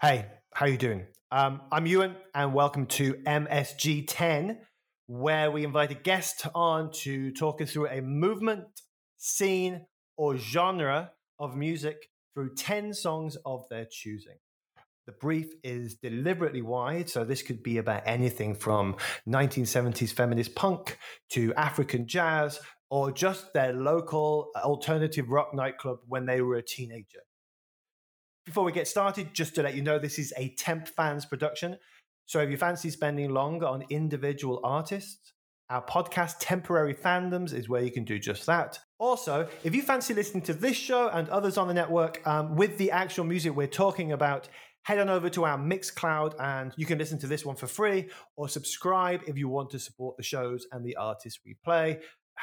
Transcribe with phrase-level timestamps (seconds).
[0.00, 1.06] Hey, how you doing?
[1.34, 4.56] Um, I'm Ewan, and welcome to MSG 10,
[5.08, 8.66] where we invite a guest on to talk us through a movement,
[9.16, 9.84] scene,
[10.16, 11.96] or genre of music
[12.34, 14.36] through 10 songs of their choosing.
[15.06, 18.94] The brief is deliberately wide, so this could be about anything from
[19.28, 20.98] 1970s feminist punk
[21.30, 27.22] to African jazz, or just their local alternative rock nightclub when they were a teenager.
[28.46, 31.78] Before we get started, just to let you know, this is a Temp Fans production.
[32.26, 35.32] So if you fancy spending longer on individual artists,
[35.70, 38.78] our podcast Temporary Fandoms is where you can do just that.
[38.98, 42.76] Also, if you fancy listening to this show and others on the network um, with
[42.76, 44.50] the actual music we're talking about,
[44.82, 48.10] head on over to our Mixcloud and you can listen to this one for free
[48.36, 52.00] or subscribe if you want to support the shows and the artists we play.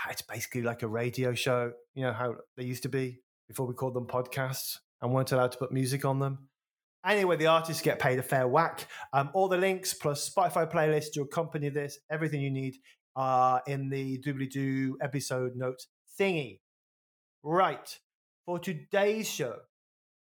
[0.09, 3.75] It's basically like a radio show, you know how they used to be before we
[3.75, 6.49] called them podcasts and weren't allowed to put music on them.
[7.05, 8.87] Anyway, the artists get paid a fair whack.
[9.11, 12.75] Um, all the links plus Spotify playlist to accompany this, everything you need,
[13.15, 15.87] are in the doobly doo episode notes
[16.19, 16.59] thingy.
[17.43, 17.97] Right.
[18.45, 19.55] For today's show,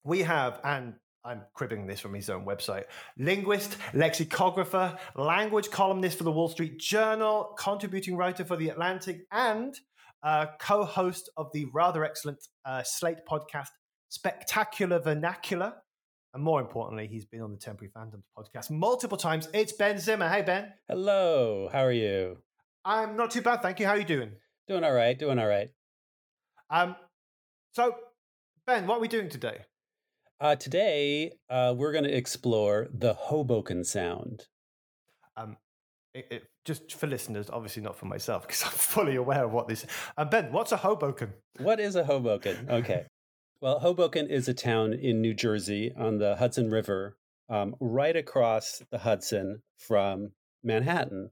[0.04, 2.86] we have, and I'm cribbing this from his own website,
[3.18, 9.76] linguist, lexicographer, language columnist for the Wall Street Journal, contributing writer for The Atlantic, and
[10.24, 13.70] uh, co host of the rather excellent uh, Slate podcast,
[14.16, 15.74] spectacular vernacular.
[16.34, 19.48] And more importantly, he's been on the Temporary Fandoms podcast multiple times.
[19.54, 20.30] It's Ben Zimmer.
[20.30, 20.74] Hey, Ben.
[20.88, 21.70] Hello.
[21.72, 22.38] How are you?
[22.86, 23.86] I'm not too bad, thank you.
[23.86, 24.32] How are you doing?
[24.68, 25.18] Doing all right.
[25.18, 25.70] Doing all right.
[26.70, 26.96] Um,
[27.74, 27.96] so,
[28.66, 29.60] Ben, what are we doing today?
[30.40, 34.48] Uh, today, uh, we're going to explore the Hoboken sound.
[35.38, 35.58] Um,
[36.14, 39.68] it, it, just for listeners, obviously not for myself, because I'm fully aware of what
[39.68, 39.86] this.
[40.18, 41.34] Uh, ben, what's a Hoboken?
[41.60, 42.68] What is a Hoboken?
[42.70, 43.06] Okay.
[43.66, 47.18] Well, Hoboken is a town in New Jersey on the Hudson River,
[47.50, 50.34] um, right across the Hudson from
[50.64, 51.32] Manhattan.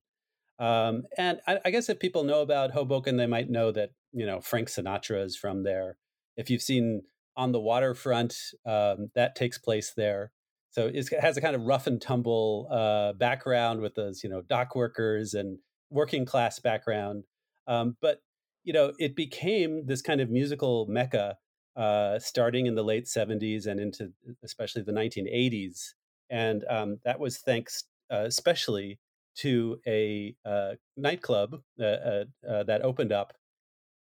[0.58, 4.26] Um, and I, I, guess if people know about Hoboken, they might know that you
[4.26, 5.98] know Frank Sinatra is from there.
[6.36, 7.04] If you've seen
[7.38, 10.32] On the Waterfront, um, that takes place there.
[10.72, 14.42] So it has a kind of rough and tumble uh, background with those you know
[14.42, 15.60] dock workers and
[15.92, 17.26] working class background.
[17.68, 18.24] Um, but
[18.64, 21.38] you know it became this kind of musical mecca
[21.76, 24.12] uh, starting in the late 70s and into
[24.44, 25.94] especially the 1980s.
[26.30, 29.00] And um, that was thanks uh, especially
[29.36, 33.34] to a uh, nightclub uh, uh, uh, that opened up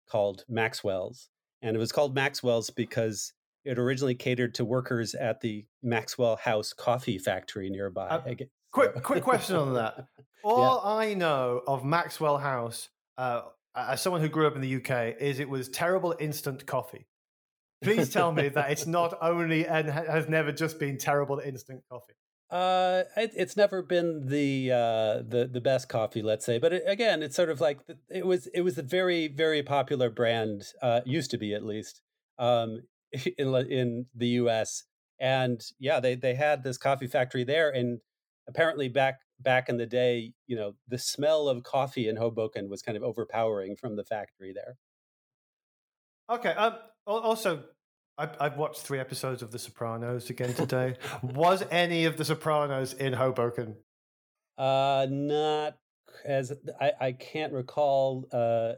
[0.09, 1.31] called Maxwell's.
[1.62, 3.32] And it was called Maxwell's because
[3.65, 8.09] it originally catered to workers at the Maxwell House Coffee Factory nearby.
[8.72, 10.06] quick, quick question on that.
[10.44, 10.91] All yeah.
[10.91, 15.49] I know of Maxwell House, as someone who grew up in the UK, is it
[15.49, 17.06] was terrible instant coffee.
[17.82, 22.15] Please tell me that it's not only and has never just been terrible instant coffee.
[22.50, 26.59] Uh, it, it's never been the uh, the the best coffee, let's say.
[26.59, 30.10] But it, again, it's sort of like it was it was a very very popular
[30.10, 32.03] brand, uh, used to be at least,
[32.38, 32.82] um,
[33.38, 34.84] in in the U.S.
[35.19, 38.00] And yeah, they they had this coffee factory there, and
[38.47, 42.82] apparently back back in the day, you know, the smell of coffee in Hoboken was
[42.82, 44.76] kind of overpowering from the factory there.
[46.31, 46.50] Okay.
[46.50, 46.75] Um,
[47.07, 47.65] also,
[48.19, 50.97] I've, I've watched three episodes of The Sopranos again today.
[51.23, 53.77] Was any of The Sopranos in Hoboken?
[54.59, 55.77] Uh, not
[56.25, 58.75] as I, I can't recall uh,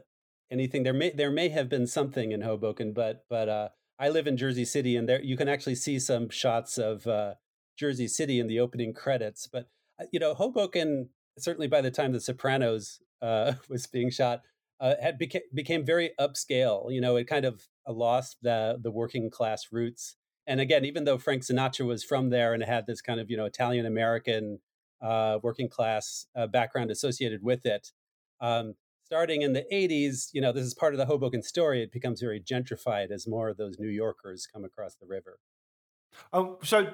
[0.51, 0.83] anything.
[0.83, 3.69] There may there may have been something in Hoboken, but but uh,
[3.99, 7.35] I live in Jersey City, and there you can actually see some shots of uh,
[7.77, 9.47] Jersey City in the opening credits.
[9.51, 9.67] But
[9.99, 14.41] uh, you know, Hoboken certainly by the time The Sopranos uh, was being shot
[14.79, 16.91] uh, had beca- became very upscale.
[16.91, 20.15] You know, it kind of lost the the working class roots.
[20.47, 23.37] And again, even though Frank Sinatra was from there and had this kind of you
[23.37, 24.59] know Italian American
[25.01, 27.91] uh, working class uh, background associated with it,
[28.41, 31.81] um, starting in the '80s, you know, this is part of the Hoboken story.
[31.81, 35.39] It becomes very gentrified as more of those New Yorkers come across the river.
[36.31, 36.87] Oh, so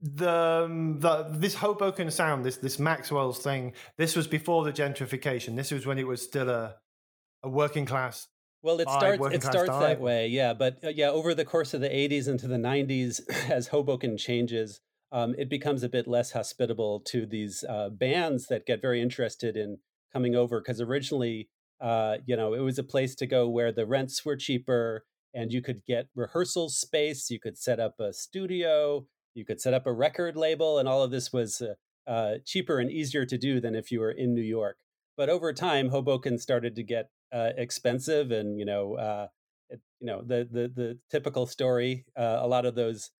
[0.00, 5.56] the, um, the this Hoboken sound, this this Maxwell's thing, this was before the gentrification.
[5.56, 6.76] This was when it was still a
[7.42, 8.28] a working class.
[8.62, 10.52] Well, it starts it starts that way, yeah.
[10.52, 13.20] But uh, yeah, over the course of the '80s into the '90s,
[13.50, 14.80] as Hoboken changes,
[15.12, 19.56] um, it becomes a bit less hospitable to these uh, bands that get very interested
[19.56, 19.78] in
[20.12, 21.48] coming over because originally,
[21.80, 25.04] uh, you know, it was a place to go where the rents were cheaper
[25.34, 29.74] and you could get rehearsal space, you could set up a studio, you could set
[29.74, 31.74] up a record label, and all of this was uh,
[32.10, 34.78] uh cheaper and easier to do than if you were in New York.
[35.16, 39.26] But over time, Hoboken started to get uh, expensive, and you know, uh,
[39.70, 42.04] it, you know, the the the typical story.
[42.16, 43.10] a lot of those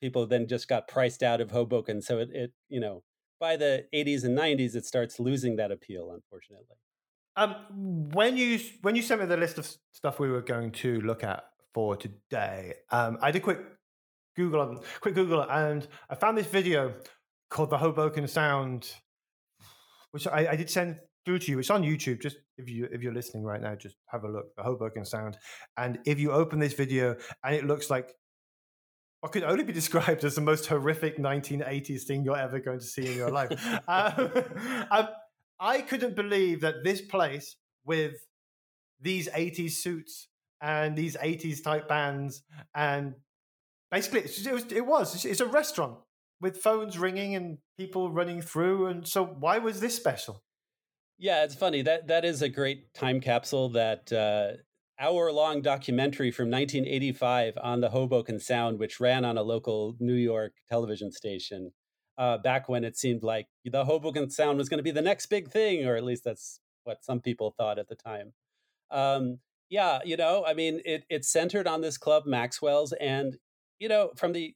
[0.00, 2.02] people then just got priced out of Hoboken.
[2.02, 3.02] So it, it you know,
[3.40, 6.76] by the 80s and 90s, it starts losing that appeal, unfortunately.
[7.36, 7.54] Um,
[8.12, 11.22] when you when you sent me the list of stuff we were going to look
[11.22, 13.60] at for today, um, I did quick
[14.34, 16.94] Google on quick Google and I found this video
[17.48, 18.92] called the Hoboken Sound,
[20.10, 20.98] which I, I did send
[21.28, 21.58] through to you.
[21.58, 22.22] It's on YouTube.
[22.22, 24.56] Just if you if you're listening right now, just have a look.
[24.56, 25.36] The Hoboken Sound,
[25.76, 28.14] and if you open this video and it looks like
[29.20, 32.84] what could only be described as the most horrific 1980s thing you're ever going to
[32.84, 33.50] see in your life.
[33.88, 34.30] um,
[34.90, 35.08] um,
[35.60, 38.14] I couldn't believe that this place with
[39.00, 40.28] these 80s suits
[40.62, 42.42] and these 80s type bands
[42.74, 43.14] and
[43.90, 45.98] basically it was, it was it's a restaurant
[46.40, 50.42] with phones ringing and people running through and so why was this special
[51.18, 54.56] yeah it's funny that that is a great time capsule that uh,
[55.00, 60.14] hour long documentary from 1985 on the Hoboken Sound, which ran on a local New
[60.14, 61.72] York television station
[62.16, 65.26] uh, back when it seemed like the Hoboken Sound was going to be the next
[65.26, 68.32] big thing, or at least that's what some people thought at the time.
[68.90, 69.38] Um,
[69.70, 73.36] yeah, you know, I mean, it, it's centered on this club, Maxwell's, and
[73.78, 74.54] you know, from the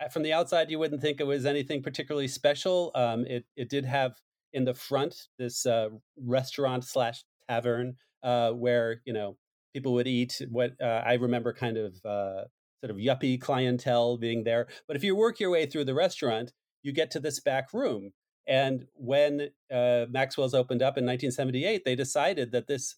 [0.00, 2.92] uh, from the outside, you wouldn't think it was anything particularly special.
[2.94, 4.20] Um, it it did have
[4.52, 9.36] in the front this uh, restaurant slash tavern uh, where you know
[9.74, 10.40] people would eat.
[10.50, 12.44] What uh, I remember, kind of uh,
[12.82, 14.68] sort of yuppie clientele being there.
[14.86, 16.52] But if you work your way through the restaurant,
[16.82, 18.12] you get to this back room.
[18.46, 22.96] And when uh, Maxwell's opened up in 1978, they decided that this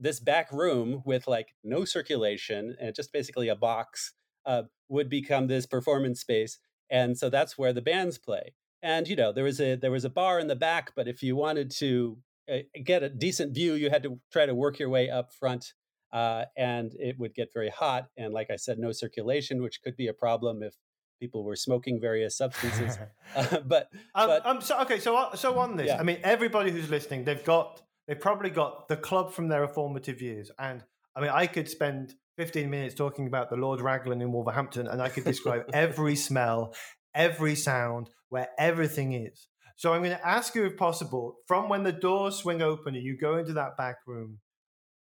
[0.00, 4.12] this back room with like no circulation and just basically a box
[4.46, 6.58] uh, would become this performance space.
[6.88, 8.54] And so that's where the bands play.
[8.82, 11.22] And you know there was a there was a bar in the back, but if
[11.22, 12.18] you wanted to
[12.50, 15.72] uh, get a decent view, you had to try to work your way up front
[16.12, 18.08] uh, and it would get very hot.
[18.16, 20.74] And like I said, no circulation, which could be a problem if
[21.20, 22.98] people were smoking various substances.
[23.34, 25.98] uh, but, um, but um, so okay, so uh, so on this, yeah.
[25.98, 30.22] I mean, everybody who's listening, they've got they've probably got the club from their formative
[30.22, 30.82] years, and
[31.14, 35.02] I mean, I could spend 15 minutes talking about the Lord Raglan in Wolverhampton, and
[35.02, 36.74] I could describe every smell,
[37.18, 39.48] every sound, where everything is.
[39.76, 43.04] So I'm going to ask you, if possible, from when the doors swing open and
[43.04, 44.38] you go into that back room,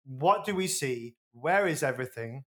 [0.05, 1.15] what do we see?
[1.33, 2.43] Where is everything?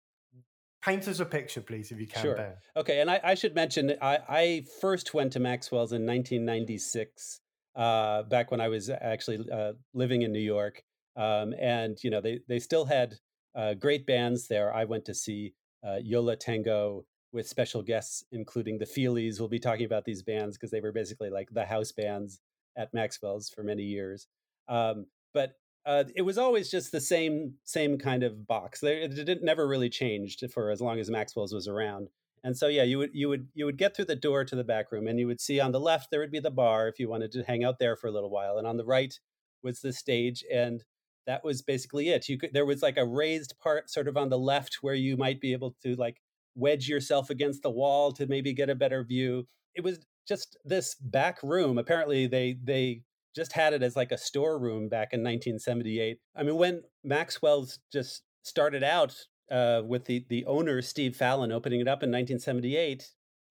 [0.83, 2.23] Paint us a picture, please, if you can.
[2.23, 2.37] Sure.
[2.37, 2.53] Ben.
[2.77, 7.41] Okay, and I, I should mention I, I, first went to Maxwell's in 1996,
[7.75, 10.83] uh, back when I was actually uh, living in New York,
[11.17, 13.17] um, and you know they they still had
[13.56, 14.73] uh, great bands there.
[14.73, 15.55] I went to see
[15.87, 19.38] uh, Yo La Tengo with special guests, including the Feelies.
[19.38, 22.40] We'll be talking about these bands because they were basically like the house bands
[22.76, 24.26] at Maxwell's for many years.
[24.69, 25.54] Um, but
[25.84, 28.82] uh, it was always just the same same kind of box.
[28.82, 32.08] It, never really changed for as long as Maxwell's was around.
[32.44, 34.64] And so yeah, you would you would you would get through the door to the
[34.64, 36.98] back room, and you would see on the left there would be the bar if
[36.98, 39.19] you wanted to hang out there for a little while, and on the right
[39.62, 40.85] was the stage, and
[41.26, 42.28] that was basically it.
[42.28, 45.16] You could there was like a raised part sort of on the left where you
[45.16, 46.20] might be able to like
[46.59, 49.47] wedge yourself against the wall to maybe get a better view.
[49.75, 51.79] It was just this back room.
[51.79, 53.03] Apparently they they
[53.35, 56.19] just had it as like a storeroom back in 1978.
[56.37, 59.15] I mean, when Maxwell's just started out
[59.50, 63.12] uh, with the the owner Steve Fallon opening it up in 1978,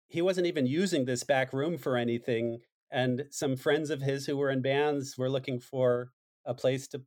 [0.09, 2.61] he wasn't even using this back room for anything.
[2.91, 6.11] And some friends of his who were in bands were looking for
[6.45, 7.03] a place to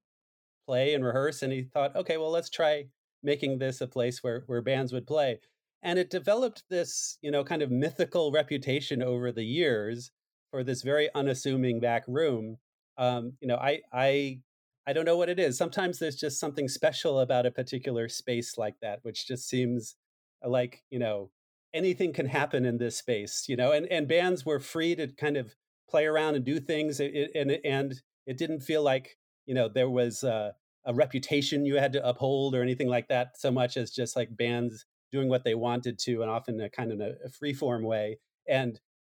[0.65, 2.85] play and rehearse, and he thought, okay, well, let's try
[3.23, 5.39] making this a place where where bands would play.
[5.83, 10.11] And it developed this, you know, kind of mythical reputation over the years
[10.51, 12.57] for this very unassuming back room.
[12.97, 14.39] Um, you know, I I
[14.87, 15.57] I don't know what it is.
[15.57, 19.95] Sometimes there's just something special about a particular space like that, which just seems
[20.43, 21.31] like you know
[21.73, 23.45] anything can happen in this space.
[23.47, 25.55] You know, and and bands were free to kind of
[25.89, 29.89] play around and do things, it, and and it didn't feel like you know there
[29.89, 30.53] was a
[30.93, 34.85] reputation you had to uphold or anything like that so much as just like bands
[35.11, 38.19] doing what they wanted to and often a kind of a, a free form way
[38.47, 38.79] and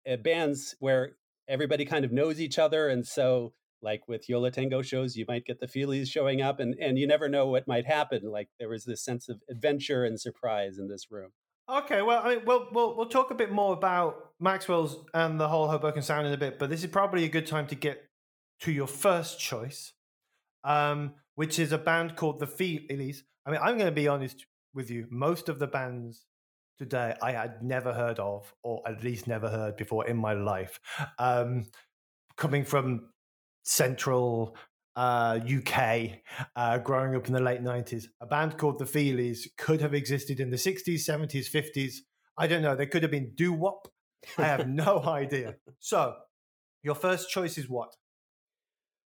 [0.09, 1.13] uh, bands where
[1.47, 5.25] everybody kind of knows each other and so like with Yo La Tengo shows you
[5.27, 8.49] might get the feelies showing up and and you never know what might happen like
[8.59, 11.31] there was this sense of adventure and surprise in this room
[11.69, 15.49] Okay, well, I mean, we'll, we'll we'll talk a bit more about Maxwell's and the
[15.49, 18.05] whole Hoboken sound in a bit, but this is probably a good time to get
[18.61, 19.91] to your first choice,
[20.63, 23.17] um, which is a band called the Feelies.
[23.45, 24.45] I mean, I'm going to be honest
[24.77, 25.07] with you.
[25.09, 26.25] Most of the bands
[26.77, 30.79] today I had never heard of, or at least never heard before in my life.
[31.19, 31.65] Um,
[32.37, 33.09] coming from
[33.63, 34.55] central
[34.95, 36.21] uh, UK,
[36.55, 38.05] uh, growing up in the late 90s.
[38.21, 41.95] A band called the Feelies could have existed in the 60s, 70s, 50s.
[42.37, 42.75] I don't know.
[42.75, 43.87] They could have been doo wop.
[44.37, 45.55] I have no idea.
[45.79, 46.15] So,
[46.83, 47.95] your first choice is what?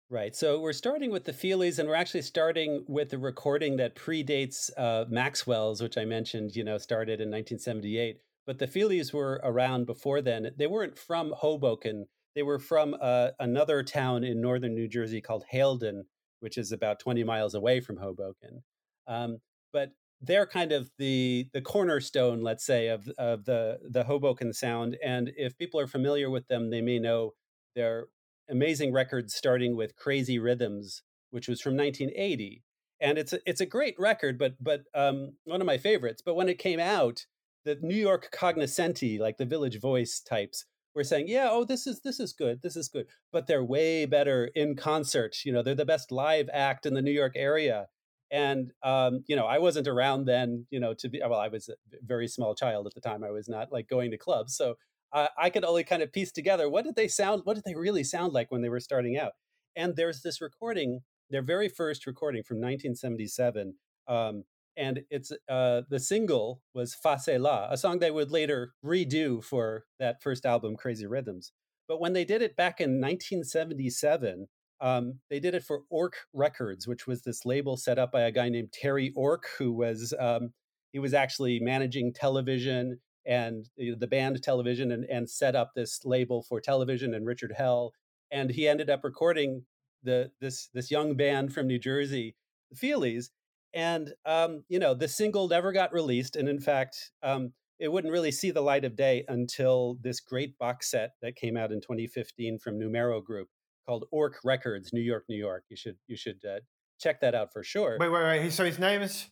[0.09, 0.35] Right.
[0.35, 4.69] So we're starting with the Feelies, and we're actually starting with a recording that predates
[4.77, 8.19] uh, Maxwell's, which I mentioned, you know, started in 1978.
[8.45, 10.51] But the Feelies were around before then.
[10.57, 12.05] They weren't from Hoboken.
[12.35, 16.03] They were from uh, another town in northern New Jersey called Haledon,
[16.41, 18.63] which is about 20 miles away from Hoboken.
[19.07, 19.37] Um,
[19.71, 19.91] but
[20.21, 24.95] they're kind of the the cornerstone, let's say, of of the the Hoboken sound.
[25.03, 27.31] And if people are familiar with them, they may know
[27.75, 28.05] their
[28.49, 32.63] amazing records, starting with "Crazy Rhythms," which was from 1980.
[32.99, 36.21] And it's a, it's a great record, but but um, one of my favorites.
[36.25, 37.25] But when it came out,
[37.65, 42.01] the New York cognoscenti, like the Village Voice types, we're saying, yeah, oh, this is
[42.01, 45.37] this is good, this is good, but they're way better in concert.
[45.43, 47.87] You know, they're the best live act in the New York area.
[48.31, 50.65] And um, you know, I wasn't around then.
[50.69, 53.23] You know, to be well, I was a very small child at the time.
[53.23, 54.75] I was not like going to clubs, so
[55.13, 57.75] uh, I could only kind of piece together what did they sound, what did they
[57.75, 59.33] really sound like when they were starting out.
[59.75, 63.75] And there's this recording, their very first recording from 1977.
[64.07, 64.43] Um,
[64.75, 69.85] and it's uh, the single was Fa Cé-La, a song they would later redo for
[69.99, 71.51] that first album, Crazy Rhythms.
[71.87, 74.47] But when they did it back in 1977,
[74.81, 78.31] um, they did it for Ork Records, which was this label set up by a
[78.31, 80.53] guy named Terry Ork, who was um,
[80.91, 86.43] he was actually managing television and the band television and, and set up this label
[86.43, 87.93] for television and Richard Hell.
[88.31, 89.63] And he ended up recording
[90.03, 92.35] the this this young band from New Jersey,
[92.71, 93.29] the Feelies,
[93.73, 98.13] and um, you know the single never got released and in fact um, it wouldn't
[98.13, 101.81] really see the light of day until this great box set that came out in
[101.81, 103.49] 2015 from numero group
[103.85, 105.63] called Ork records new york new york.
[105.69, 106.59] You should you should uh,
[106.99, 107.97] check that out for sure.
[107.99, 109.27] Wait wait wait so his name is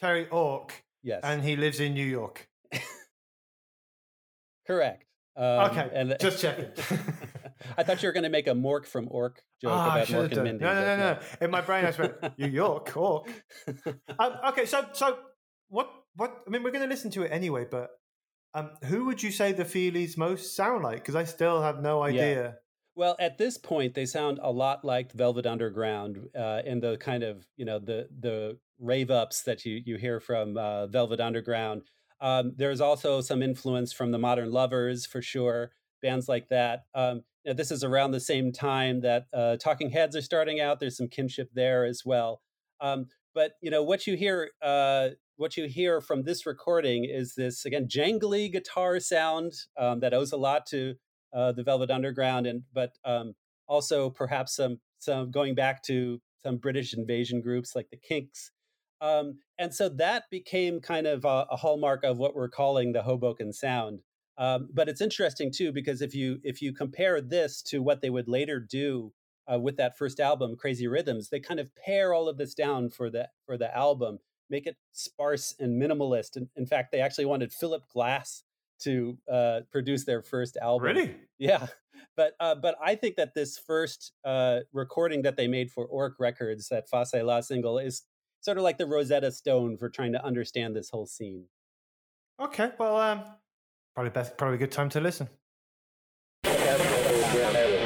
[0.00, 1.20] terry ork yes.
[1.24, 2.48] and he lives in new york
[4.66, 5.04] correct
[5.36, 6.66] um, okay and just checking
[7.76, 10.32] I thought you were going to make a Mork from Ork joke oh, about Mork
[10.32, 10.64] and Mindy.
[10.64, 13.28] No, no, no, no, In my brain, I went, New York, Ork.
[14.18, 15.18] um, okay, so so
[15.68, 15.90] what?
[16.16, 16.42] What?
[16.46, 17.90] I mean, we're going to listen to it anyway, but
[18.54, 20.96] um, who would you say the Feelies most sound like?
[20.96, 22.42] Because I still have no idea.
[22.42, 22.52] Yeah.
[22.96, 27.22] Well, at this point, they sound a lot like Velvet Underground uh, in the kind
[27.22, 31.82] of you know the the rave ups that you you hear from uh, Velvet Underground.
[32.20, 35.72] Um, there's also some influence from the Modern Lovers for sure,
[36.02, 36.84] bands like that.
[36.94, 40.60] Um, you know, this is around the same time that uh, Talking Heads are starting
[40.60, 40.80] out.
[40.80, 42.42] There's some kinship there as well.
[42.80, 47.34] Um, but you know what you hear, uh, what you hear from this recording is
[47.34, 50.94] this again jangly guitar sound um, that owes a lot to
[51.32, 53.34] uh, the Velvet Underground, and but um,
[53.66, 58.50] also perhaps some some going back to some British invasion groups like the Kinks.
[59.00, 63.02] Um, and so that became kind of a, a hallmark of what we're calling the
[63.02, 64.02] Hoboken sound.
[64.38, 68.08] Um, but it's interesting too because if you if you compare this to what they
[68.08, 69.12] would later do
[69.52, 72.88] uh, with that first album, Crazy Rhythms, they kind of pare all of this down
[72.88, 76.36] for the for the album, make it sparse and minimalist.
[76.36, 78.42] And in fact, they actually wanted Philip Glass
[78.80, 80.86] to uh, produce their first album.
[80.86, 81.16] Really?
[81.38, 81.66] Yeah.
[82.16, 86.16] But uh, but I think that this first uh, recording that they made for Ork
[86.18, 88.02] Records, that Fa Cé-La single, is
[88.40, 91.44] sort of like the Rosetta Stone for trying to understand this whole scene.
[92.40, 93.22] Okay, well, um,
[93.94, 95.28] Probably best, probably a good time to listen.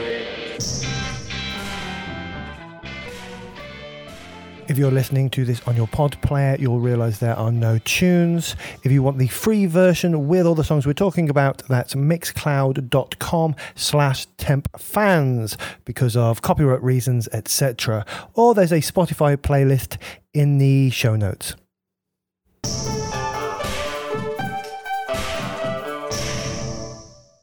[4.66, 8.56] If you're listening to this on your pod player, you'll realize there are no tunes.
[8.82, 13.56] If you want the free version with all the songs we're talking about, that's mixcloud.com
[13.74, 18.06] slash tempfans because of copyright reasons, etc.
[18.32, 19.98] Or there's a Spotify playlist
[20.32, 21.56] in the show notes.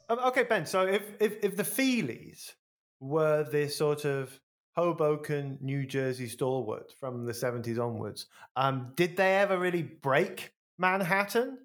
[0.09, 0.65] Um, okay, Ben.
[0.65, 2.53] So if if if the Feelies
[2.99, 4.39] were this sort of
[4.75, 11.57] Hoboken, New Jersey stalwart from the seventies onwards, um, did they ever really break Manhattan?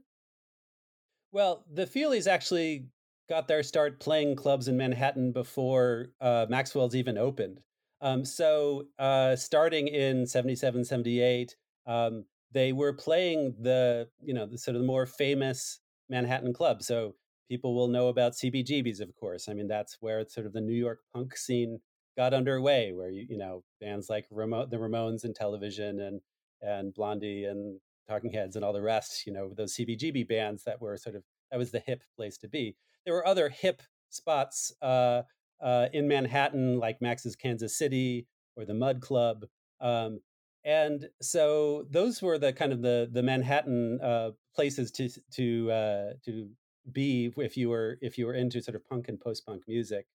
[1.32, 2.86] Well, the Feelies actually
[3.28, 7.60] got their start playing clubs in Manhattan before uh, Maxwell's even opened.
[8.00, 14.58] Um, so uh, starting in 77, 78, um, they were playing the you know the
[14.58, 16.86] sort of the more famous Manhattan clubs.
[16.86, 17.14] So
[17.48, 19.48] people will know about CBGBs, of course.
[19.48, 21.80] I mean, that's where sort of the New York punk scene
[22.16, 26.20] got underway, where you you know bands like Ramo- the Ramones and Television and
[26.62, 29.26] and Blondie and Talking Heads and all the rest.
[29.26, 32.48] You know, those CBGB bands that were sort of that was the hip place to
[32.48, 32.76] be.
[33.04, 35.22] There were other hip spots uh,
[35.60, 39.44] uh, in Manhattan, like Max's Kansas City or the Mud Club.
[39.80, 40.20] Um,
[40.64, 46.12] and so those were the kind of the the Manhattan uh, places to to uh,
[46.24, 46.48] to
[46.90, 50.06] be if you were if you were into sort of punk and post punk music.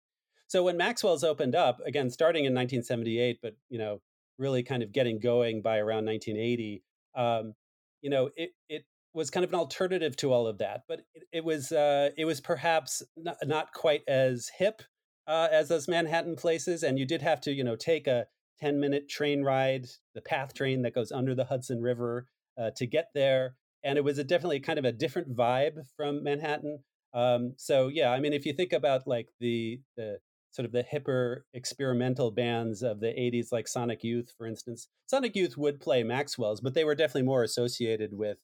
[0.51, 4.01] So when Maxwell's opened up again, starting in 1978, but you know
[4.37, 6.83] really kind of getting going by around 1980,
[7.15, 7.53] um,
[8.01, 11.23] you know it it was kind of an alternative to all of that, but it,
[11.31, 14.81] it was uh, it was perhaps not, not quite as hip
[15.25, 18.25] uh, as those Manhattan places, and you did have to you know take a
[18.59, 22.27] 10 minute train ride, the PATH train that goes under the Hudson River
[22.57, 23.55] uh, to get there.
[23.85, 26.79] And it was a definitely kind of a different vibe from Manhattan.
[27.13, 30.19] Um, so yeah, I mean, if you think about like the the
[30.51, 35.35] sort of the hipper experimental bands of the 80s, like Sonic Youth, for instance, Sonic
[35.35, 38.37] Youth would play Maxwell's, but they were definitely more associated with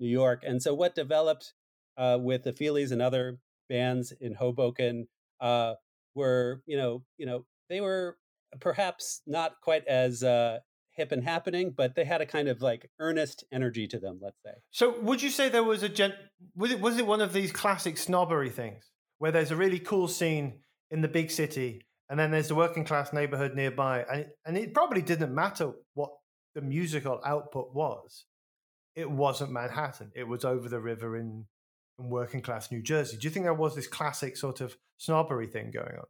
[0.00, 0.42] New York.
[0.44, 1.54] And so what developed
[1.96, 3.38] uh, with the Feelies and other
[3.68, 5.06] bands in Hoboken
[5.40, 5.74] uh,
[6.14, 8.18] were, you know, you know, they were
[8.60, 10.58] perhaps not quite as uh,
[10.92, 14.18] hip and happening, but they had a kind of like earnest energy to them.
[14.20, 14.52] Let's say.
[14.70, 16.14] So, would you say there was a gent?
[16.56, 20.08] Was it was it one of these classic snobbery things where there's a really cool
[20.08, 20.60] scene
[20.92, 24.56] in the big city, and then there's the working class neighborhood nearby, and it, and
[24.56, 26.10] it probably didn't matter what
[26.54, 28.26] the musical output was.
[28.94, 30.12] It wasn't Manhattan.
[30.14, 31.46] It was over the river in,
[31.98, 33.16] in working class New Jersey.
[33.16, 36.04] Do you think there was this classic sort of snobbery thing going on?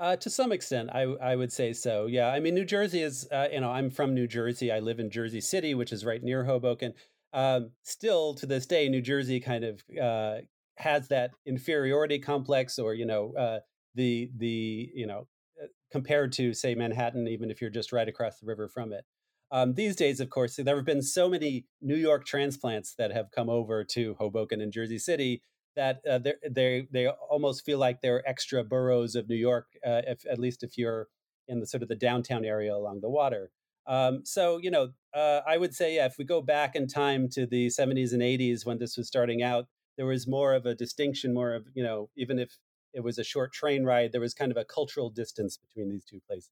[0.00, 2.06] Uh, to some extent, I I would say so.
[2.06, 4.72] Yeah, I mean, New Jersey is uh, you know I'm from New Jersey.
[4.72, 6.94] I live in Jersey City, which is right near Hoboken.
[7.34, 10.38] Um, still to this day, New Jersey kind of uh,
[10.78, 13.58] has that inferiority complex, or you know uh,
[13.94, 15.26] the the you know
[15.62, 19.04] uh, compared to say Manhattan, even if you're just right across the river from it.
[19.50, 23.30] Um, these days, of course, there have been so many New York transplants that have
[23.30, 25.42] come over to Hoboken and Jersey City
[25.76, 26.18] that uh,
[26.50, 30.62] they they almost feel like they're extra boroughs of New York, uh, if, at least
[30.62, 31.08] if you're
[31.48, 33.50] in the sort of the downtown area along the water.
[33.86, 37.28] Um, so you know, uh, I would say yeah, if we go back in time
[37.30, 40.74] to the 70s and 80s when this was starting out, there was more of a
[40.74, 42.56] distinction, more of you know, even if
[42.94, 46.04] it was a short train ride, there was kind of a cultural distance between these
[46.04, 46.50] two places.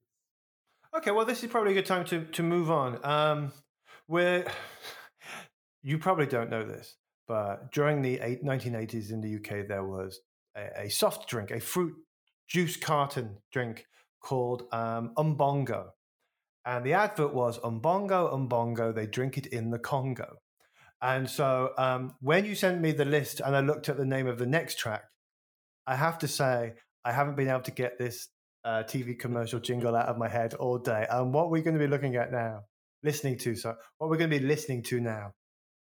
[0.97, 3.05] Okay, well, this is probably a good time to to move on.
[3.05, 3.53] Um,
[4.07, 4.45] where
[5.83, 6.97] you probably don't know this,
[7.29, 10.21] but during the 1980s in the UK, there was
[10.57, 11.95] a, a, soft drink, a fruit
[12.49, 13.87] juice carton drink
[14.21, 15.91] called um, Umbongo.
[16.67, 20.39] And the advert was Umbongo, Umbongo, they drink it in the Congo.
[21.01, 24.27] And so um, when you sent me the list and I looked at the name
[24.27, 25.05] of the next track,
[25.87, 28.29] I have to say, I haven't been able to get this
[28.65, 31.07] uh, TV commercial jingle out of my head all day.
[31.11, 32.65] And what we're going to be looking at now,
[33.03, 35.33] listening to, so what we're going to be listening to now.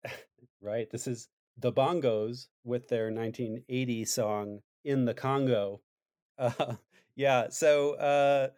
[0.62, 0.88] right.
[0.92, 5.82] This is the Bongos with their 1980 song "In the Congo."
[6.38, 6.76] Uh,
[7.16, 8.50] yeah, so uh,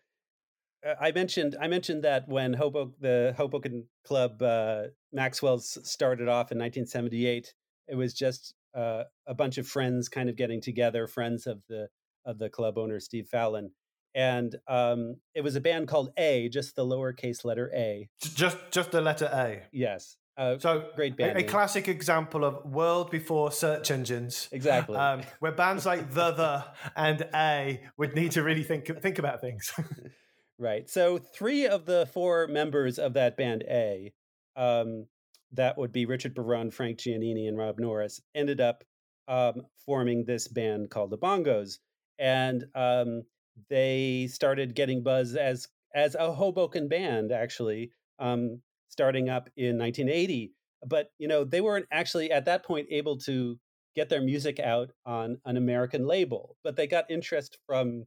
[1.00, 6.58] I mentioned I mentioned that when Hoboken, the Hoboken Club uh, Maxwell's started off in
[6.58, 7.54] 1978,
[7.88, 11.90] it was just uh, a bunch of friends kind of getting together, friends of the
[12.26, 13.72] of the club owner Steve Fallon,
[14.14, 18.10] and um, it was a band called A, just the lowercase letter A.
[18.22, 19.64] Just just the letter A.
[19.72, 21.38] Yes, uh, so great band.
[21.38, 24.48] A, a, classic example of world before search engines.
[24.54, 24.96] Exactly.
[24.96, 29.42] Um, where bands like the the and A would need to really think think about
[29.42, 29.74] things.
[30.58, 30.90] right.
[30.90, 34.14] So three of the four members of that band A,
[34.56, 35.08] um,
[35.54, 38.84] that would be Richard Barone, Frank Giannini, and Rob Norris, ended up
[39.28, 41.80] um, forming this band called the Bongos,
[42.18, 43.24] and um,
[43.70, 47.92] they started getting buzz as as a Hoboken band actually.
[48.20, 50.54] Um, starting up in 1980.
[50.86, 53.58] But you know, they weren't actually at that point able to
[53.96, 58.06] get their music out on an American label, but they got interest from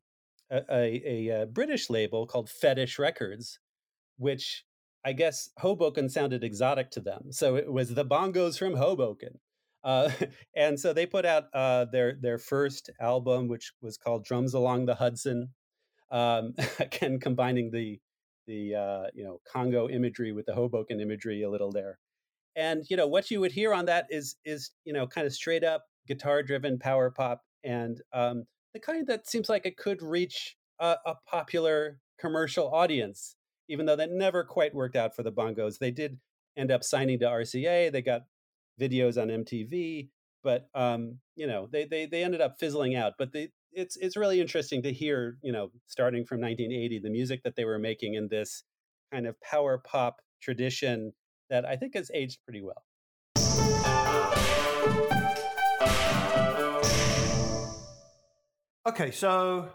[0.51, 3.59] a, a, a British label called Fetish Records,
[4.17, 4.65] which
[5.05, 7.33] I guess Hoboken sounded exotic to them.
[7.33, 9.41] So it was the bongos from Hoboken.
[9.83, 10.11] Uh,
[10.57, 14.87] and so they put out uh, their their first album, which was called Drums Along
[14.87, 15.51] the Hudson.
[16.11, 17.99] Um, again, combining the
[18.47, 21.99] the uh, you know Congo imagery with the Hoboken imagery a little there.
[22.55, 25.33] And you know what you would hear on that is is you know kind of
[25.33, 30.03] straight up guitar driven power pop and um, the kind that seems like it could
[30.03, 33.37] reach a, a, popular commercial audience,
[33.69, 35.79] even though that never quite worked out for the Bongos.
[35.79, 36.19] They did
[36.57, 37.93] end up signing to RCA.
[37.93, 38.23] They got
[38.81, 40.09] videos on MTV,
[40.43, 43.15] but um, you know, they they they ended up fizzling out.
[43.19, 43.31] But
[43.73, 47.65] it's it's really interesting to hear, you know, starting from 1980, the music that they
[47.65, 48.65] were making in this
[49.13, 51.13] kind of power pop tradition
[51.51, 52.83] that I think has aged pretty well.
[58.85, 59.69] Okay, so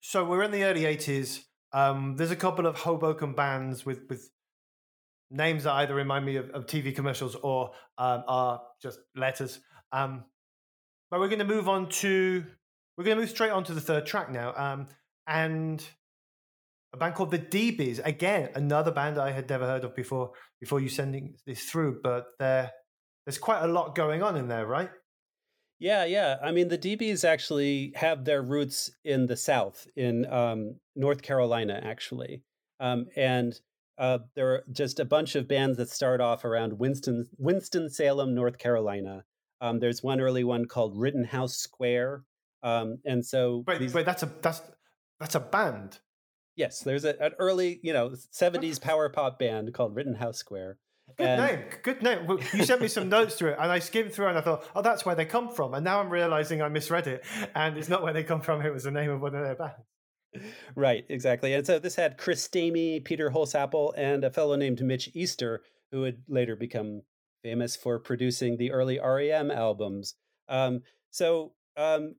[0.00, 1.44] so we're in the early 80s.
[1.72, 4.30] Um, there's a couple of Hoboken bands with with
[5.30, 9.60] names that either remind me of, of TV commercials or um, are just letters.
[9.92, 10.24] Um,
[11.10, 12.44] but we're going to move on to
[12.96, 14.88] we're going to move straight on to the third track now, um,
[15.26, 15.84] and
[16.92, 18.04] a band called the DBs.
[18.04, 20.32] Again, another band I had never heard of before.
[20.60, 22.72] Before you sending this through, but there
[23.24, 24.90] there's quite a lot going on in there, right?
[25.78, 26.36] Yeah, yeah.
[26.42, 31.80] I mean, the DBs actually have their roots in the South, in um, North Carolina,
[31.82, 32.42] actually,
[32.80, 33.58] um, and
[33.96, 38.34] uh, there are just a bunch of bands that start off around Winston Winston Salem,
[38.34, 39.24] North Carolina.
[39.60, 42.24] Um, there's one early one called Rittenhouse Square,
[42.62, 43.94] um, and so wait, these...
[43.94, 44.62] wait, that's a that's
[45.20, 45.98] that's a band.
[46.56, 50.78] Yes, there's a, an early, you know, '70s power pop band called Rittenhouse Square.
[51.16, 51.42] Good and...
[51.42, 52.38] name, good name.
[52.52, 54.82] You sent me some notes to it, and I skimmed through, and I thought, oh,
[54.82, 55.74] that's where they come from.
[55.74, 58.64] And now I'm realizing I misread it, and it's not where they come from.
[58.64, 59.84] It was the name of one of their bands
[60.74, 61.54] right, exactly.
[61.54, 66.02] And so this had Chris Stamey, Peter Holsapple, and a fellow named Mitch Easter, who
[66.02, 67.02] would later become
[67.42, 70.14] famous for producing the early REM albums.
[70.48, 72.16] Um, so um,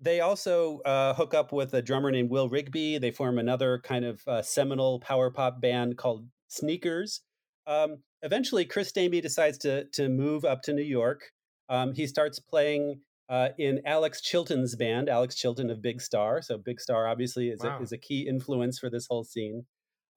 [0.00, 2.98] they also uh, hook up with a drummer named Will Rigby.
[2.98, 7.22] They form another kind of uh, seminal power pop band called Sneakers.
[7.66, 11.22] Um, eventually, Chris Stamey decides to to move up to New York.
[11.68, 16.42] Um, he starts playing uh, in Alex Chilton's band, Alex Chilton of Big Star.
[16.42, 17.78] So Big Star obviously is, wow.
[17.78, 19.64] a, is a key influence for this whole scene.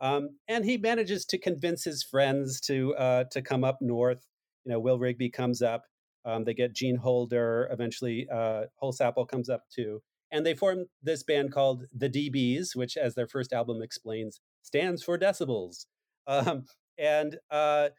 [0.02, 4.26] Um, and he manages to convince his friends to uh, to come up north.
[4.66, 5.84] You know, Will Rigby comes up.
[6.26, 7.68] Um, they get Gene Holder.
[7.72, 12.96] Eventually, uh, Holsapple comes up too, and they form this band called the DBs, which,
[12.96, 15.86] as their first album explains, stands for decibels.
[16.28, 16.66] Um,
[17.00, 17.90] and uh,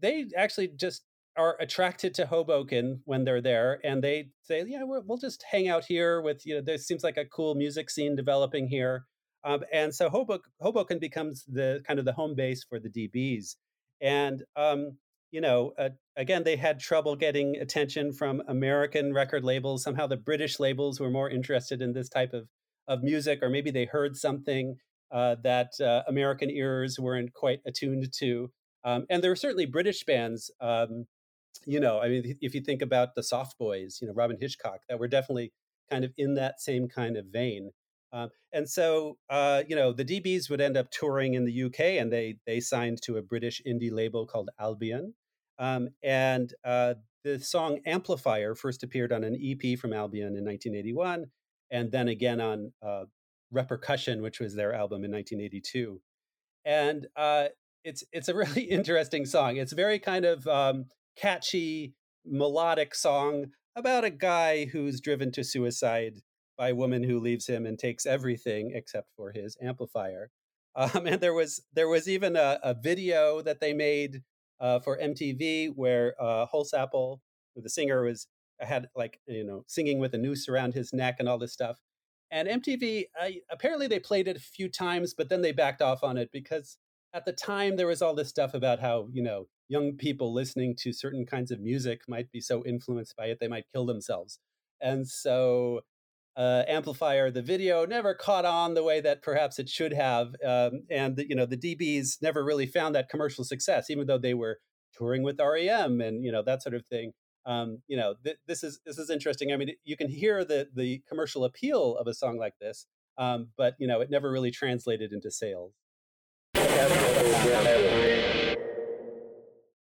[0.00, 1.04] they actually just
[1.36, 5.68] are attracted to Hoboken when they're there, and they say, "Yeah, we will just hang
[5.68, 9.04] out here with you know." There seems like a cool music scene developing here,
[9.44, 13.56] um, and so Hoboken, Hoboken becomes the kind of the home base for the DBs.
[14.00, 14.98] And um,
[15.30, 19.82] you know, uh, again, they had trouble getting attention from American record labels.
[19.82, 22.48] Somehow, the British labels were more interested in this type of
[22.88, 24.76] of music, or maybe they heard something
[25.10, 28.50] uh, that uh, American ears weren't quite attuned to.
[28.84, 31.06] Um, and there were certainly British bands um,
[31.66, 34.80] you know, I mean, if you think about the Soft Boys, you know, Robyn Hitchcock,
[34.88, 35.52] that were definitely
[35.90, 37.70] kind of in that same kind of vein.
[38.12, 41.80] Um, and so, uh, you know, the DBs would end up touring in the UK,
[42.00, 45.14] and they they signed to a British indie label called Albion.
[45.58, 46.94] Um, and uh,
[47.24, 51.26] the song "Amplifier" first appeared on an EP from Albion in 1981,
[51.70, 53.04] and then again on uh,
[53.50, 56.00] Repercussion, which was their album in 1982.
[56.64, 57.48] And uh,
[57.84, 59.56] it's it's a really interesting song.
[59.56, 65.44] It's a very kind of um, catchy melodic song about a guy who's driven to
[65.44, 66.20] suicide
[66.56, 70.30] by a woman who leaves him and takes everything except for his amplifier.
[70.76, 74.22] Um, and there was there was even a, a video that they made
[74.60, 77.18] uh, for MTV where uh, Holsapple,
[77.56, 78.28] the singer, was
[78.60, 81.80] had like you know singing with a noose around his neck and all this stuff.
[82.30, 86.02] And MTV uh, apparently they played it a few times, but then they backed off
[86.02, 86.76] on it because
[87.14, 90.74] at the time there was all this stuff about how you know young people listening
[90.78, 94.38] to certain kinds of music might be so influenced by it they might kill themselves.
[94.80, 95.80] And so
[96.36, 100.84] uh, amplifier the video never caught on the way that perhaps it should have um,
[100.88, 104.34] and the, you know the dbs never really found that commercial success even though they
[104.34, 104.60] were
[104.96, 107.12] touring with rem and you know that sort of thing
[107.46, 110.68] um, you know th- this is this is interesting i mean you can hear the
[110.74, 114.50] the commercial appeal of a song like this um, but you know it never really
[114.50, 115.72] translated into sales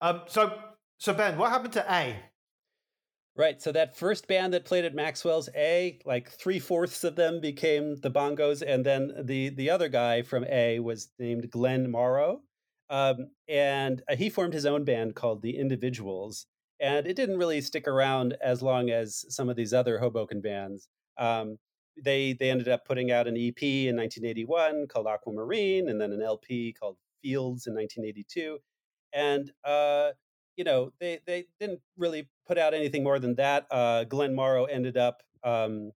[0.02, 0.58] um, so,
[0.98, 2.16] so Ben, what happened to A?
[3.38, 3.62] Right.
[3.62, 7.96] So that first band that played at Maxwell's A, like three fourths of them became
[8.02, 12.42] the Bongos, and then the the other guy from A was named Glenn Morrow,
[12.90, 16.46] um, and uh, he formed his own band called the Individuals,
[16.82, 20.88] and it didn't really stick around as long as some of these other Hoboken bands.
[21.18, 21.58] Um,
[22.04, 26.22] they they ended up putting out an EP in 1981 called Aquamarine, and then an
[26.22, 28.60] LP called Fields in 1982
[29.14, 30.12] and uh,
[30.56, 33.66] you know they they didn't really put out anything more than that.
[33.72, 35.92] Uh, Glenn Morrow ended up um,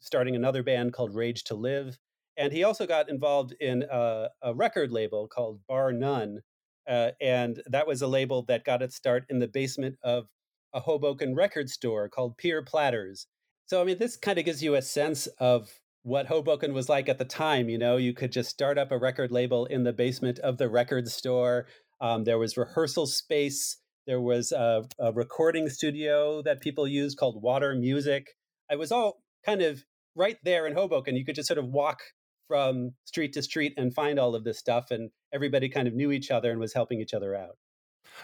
[0.00, 1.98] starting another band called Rage to Live,
[2.36, 6.40] and he also got involved in a, a record label called Bar None,
[6.88, 10.26] uh, and that was a label that got its start in the basement of
[10.72, 13.26] a Hoboken record store called Pier Platters.
[13.66, 15.70] So, I mean, this kind of gives you a sense of
[16.02, 17.68] what Hoboken was like at the time.
[17.68, 20.68] You know, you could just start up a record label in the basement of the
[20.68, 21.66] record store.
[22.00, 23.78] Um, there was rehearsal space.
[24.06, 28.26] There was a, a, recording studio that people used called Water Music.
[28.70, 29.82] It was all kind of
[30.14, 31.16] right there in Hoboken.
[31.16, 32.00] You could just sort of walk
[32.48, 36.10] from street to street and find all of this stuff, and everybody kind of knew
[36.10, 37.56] each other and was helping each other out.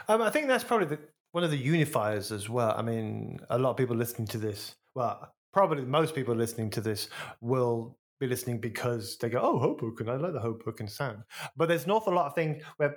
[0.09, 0.99] Um, I think that's probably the,
[1.33, 2.75] one of the unifiers as well.
[2.77, 6.81] I mean, a lot of people listening to this, well, probably most people listening to
[6.81, 7.09] this
[7.41, 11.23] will be listening because they go, "Oh, Hoboken, I like the Hoboken sound."
[11.57, 12.97] But there's an awful lot of things where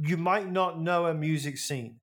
[0.00, 2.00] you might not know a music scene.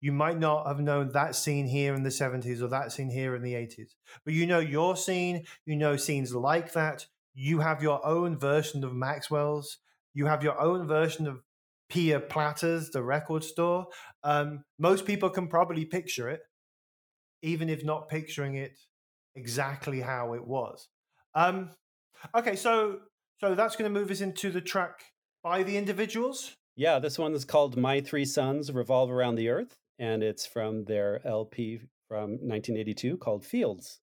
[0.00, 3.36] You might not have known that scene here in the 70s or that scene here
[3.36, 3.94] in the 80s.
[4.24, 7.06] But you know your scene, you know scenes like that.
[7.34, 9.78] You have your own version of Maxwell's.
[10.14, 11.40] You have your own version of
[11.88, 13.86] Pier Platters, the record store.
[14.22, 16.40] Um, most people can probably picture it
[17.42, 18.78] even if not picturing it
[19.34, 20.88] exactly how it was.
[21.34, 21.70] Um,
[22.34, 23.00] okay, so
[23.40, 25.00] so that's going to move us into the track
[25.42, 26.56] by the individuals.
[26.76, 30.84] Yeah, this one is called "My Three Sons Revolve Around the Earth," and it's from
[30.84, 34.00] their LP from 1982 called "Fields."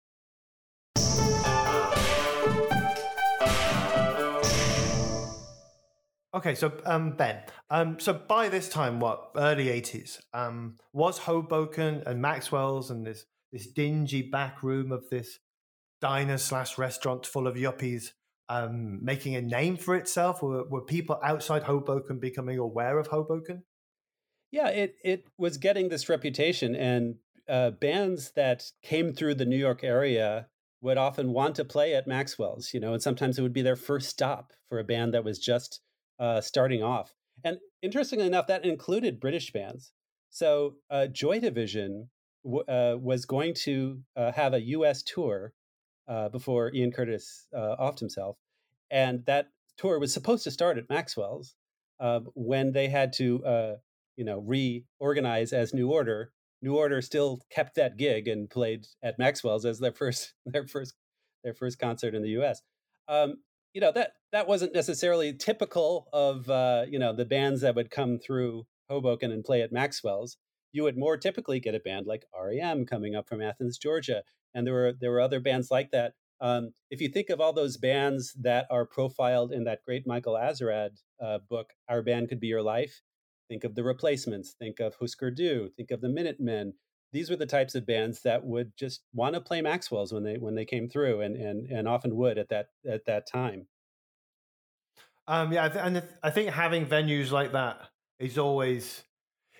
[6.35, 12.03] Okay, so um, Ben, um, so by this time, what early eighties, um, was Hoboken
[12.07, 15.40] and Maxwell's and this this dingy back room of this
[16.01, 18.12] diner slash restaurant full of yuppies
[18.49, 20.42] um, making a name for itself?
[20.42, 23.64] Were, were people outside Hoboken becoming aware of Hoboken?
[24.51, 27.16] Yeah, it it was getting this reputation, and
[27.47, 30.49] uh, bands that came through the New York area
[30.81, 33.77] would often want to play at Maxwell's, you know, and sometimes it would be their
[33.77, 35.81] first stop for a band that was just
[36.18, 37.14] uh, starting off.
[37.44, 39.92] And interestingly enough, that included British bands.
[40.31, 42.09] So uh, Joy Division
[42.44, 45.03] w- uh, was going to uh, have a U.S.
[45.03, 45.53] tour
[46.09, 48.37] uh, before Ian Curtis uh, offed himself,
[48.90, 51.55] and that tour was supposed to start at Maxwell's
[52.35, 53.79] when they had to,
[54.16, 56.33] you know, reorganize as New Order.
[56.62, 60.94] New Order still kept that gig and played at Maxwell's as their first their first
[61.44, 62.62] their first concert in the U.S.
[63.09, 63.37] Um,
[63.75, 67.91] you know that that wasn't necessarily typical of uh, you know the bands that would
[67.91, 70.37] come through Hoboken and play at Maxwell's.
[70.73, 74.23] You would more typically get a band like REM coming up from Athens, Georgia,
[74.55, 76.13] and there were there were other bands like that.
[76.41, 80.35] Um, if you think of all those bands that are profiled in that great Michael
[80.35, 80.91] Azerrad
[81.23, 83.01] uh, book, Our Band Could Be Your Life,
[83.49, 86.75] think of the Replacements, think of Husker Du, think of the Minutemen.
[87.12, 90.38] These were the types of bands that would just want to play Maxwell's when they
[90.38, 93.66] when they came through, and and and often would at that at that time.
[95.27, 97.79] Um, yeah, and I think having venues like that
[98.18, 99.05] is always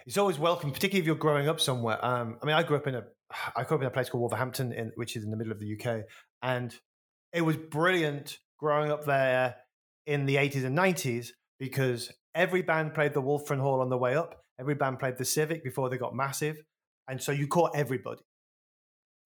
[0.07, 2.05] it's always welcome, particularly if you're growing up somewhere.
[2.05, 3.05] Um, I mean, I grew up in a
[3.57, 5.61] I grew up in a place called Wolverhampton, in, which is in the middle of
[5.61, 6.05] the UK,
[6.43, 6.75] and
[7.33, 9.57] it was brilliant growing up there
[10.07, 14.15] in the 80s and 90s because every band played the Wulfrun Hall on the way
[14.15, 14.45] up.
[14.59, 16.63] Every band played the Civic before they got massive,
[17.09, 18.23] and so you caught everybody.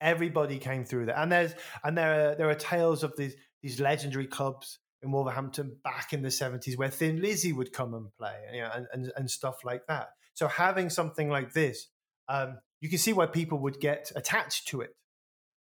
[0.00, 3.80] Everybody came through there, and there's and there are there are tales of these these
[3.80, 8.36] legendary clubs in Wolverhampton back in the 70s where Thin Lizzy would come and play
[8.52, 10.08] you know, and, and, and stuff like that.
[10.34, 11.88] So having something like this,
[12.28, 14.90] um, you can see why people would get attached to it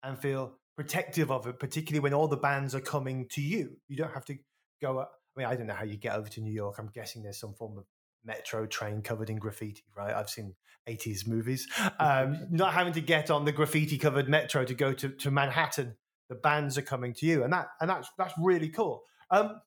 [0.02, 3.76] and feel protective of it, particularly when all the bands are coming to you.
[3.88, 4.36] You don't have to
[4.80, 5.00] go.
[5.00, 6.76] I mean, I don't know how you get over to New York.
[6.78, 7.84] I'm guessing there's some form of
[8.24, 10.14] metro train covered in graffiti, right?
[10.14, 10.54] I've seen
[10.88, 11.68] 80s movies.
[11.98, 15.96] Um, not having to get on the graffiti covered metro to go to, to Manhattan.
[16.30, 19.02] The bands are coming to you, and that and that's that's really cool.
[19.30, 19.60] Um,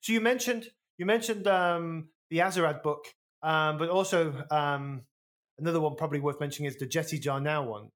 [0.00, 3.04] so you mentioned you mentioned um, the Azerrad book,
[3.42, 5.02] um, but also um,
[5.58, 7.90] another one probably worth mentioning is the Jesse Jarnow one.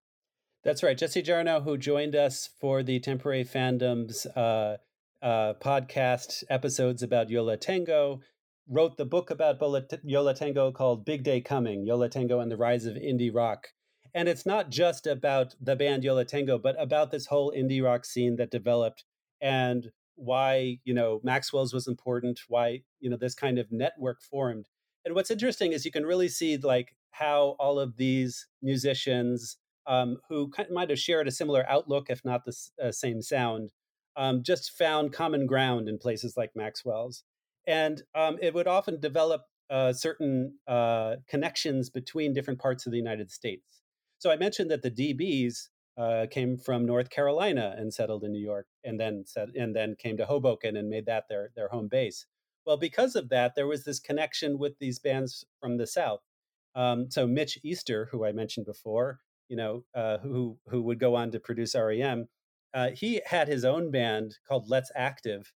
[0.64, 4.76] That's right, Jesse Jarnow, who joined us for the Temporary Fandoms uh,
[5.24, 8.20] uh, podcast episodes about Yo La Tengo,
[8.68, 9.60] wrote the book about
[10.04, 13.34] Yo La Tengo called Big Day Coming: Yo La Tengo and the Rise of Indie
[13.34, 13.68] Rock.
[14.14, 17.82] And it's not just about the band Yo La Tengo, but about this whole indie
[17.82, 19.04] rock scene that developed
[19.40, 24.68] and why you know Maxwell's was important, why you know this kind of network formed.
[25.04, 30.18] And what's interesting is you can really see like how all of these musicians um,
[30.28, 33.70] who kind of might have shared a similar outlook, if not the uh, same sound,
[34.16, 37.24] um, just found common ground in places like Maxwell's.
[37.66, 42.98] And um, it would often develop uh, certain uh, connections between different parts of the
[42.98, 43.80] United States.
[44.18, 48.42] So I mentioned that the DBs uh, came from North Carolina and settled in New
[48.42, 51.88] York, and then set, and then came to Hoboken and made that their their home
[51.88, 52.26] base.
[52.64, 56.20] Well, because of that, there was this connection with these bands from the South.
[56.74, 61.14] Um, so Mitch Easter, who I mentioned before, you know, uh, who who would go
[61.14, 62.28] on to produce REM,
[62.72, 65.52] uh, he had his own band called Let's Active.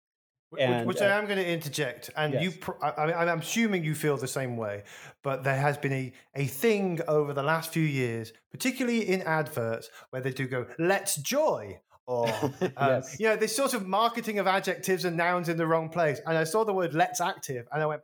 [0.58, 2.42] And, which, which uh, I am going to interject, and yes.
[2.42, 4.84] you, I, am assuming you feel the same way,
[5.22, 9.90] but there has been a, a thing over the last few years, particularly in adverts,
[10.10, 12.28] where they do go, let's joy, or
[12.60, 13.16] um, yes.
[13.18, 16.38] you know this sort of marketing of adjectives and nouns in the wrong place and
[16.38, 18.00] i saw the word let's active and i went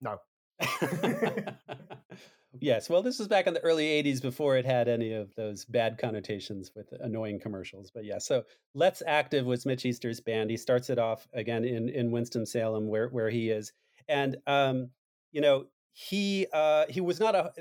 [0.00, 0.16] no
[2.60, 5.64] yes well this was back in the early 80s before it had any of those
[5.64, 10.56] bad connotations with annoying commercials but yeah so let's active was mitch easter's band he
[10.56, 13.72] starts it off again in in winston-salem where where he is
[14.08, 14.90] and um
[15.32, 17.52] you know he uh he was not a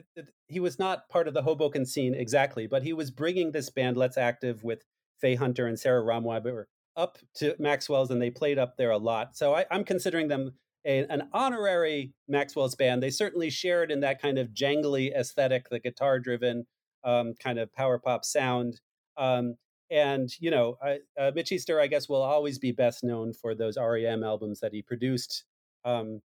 [0.48, 3.98] he was not part of the hoboken scene exactly but he was bringing this band
[3.98, 4.84] let's active with
[5.22, 6.66] Faye Hunter and Sara Romweber
[6.98, 9.38] up to Maxwell's, and they played up there a lot.
[9.38, 10.54] So I, am considering them
[10.86, 13.02] a, an honorary Maxwell's band.
[13.02, 16.66] They certainly shared in that kind of jangly aesthetic, the guitar driven
[17.04, 18.80] um, kind of power pop sound.
[19.18, 19.56] Um,
[19.90, 23.54] and, you know, I, uh, Mitch Easter, I guess, will always be best known for
[23.54, 25.44] those REM albums that he produced.
[25.84, 26.22] Um,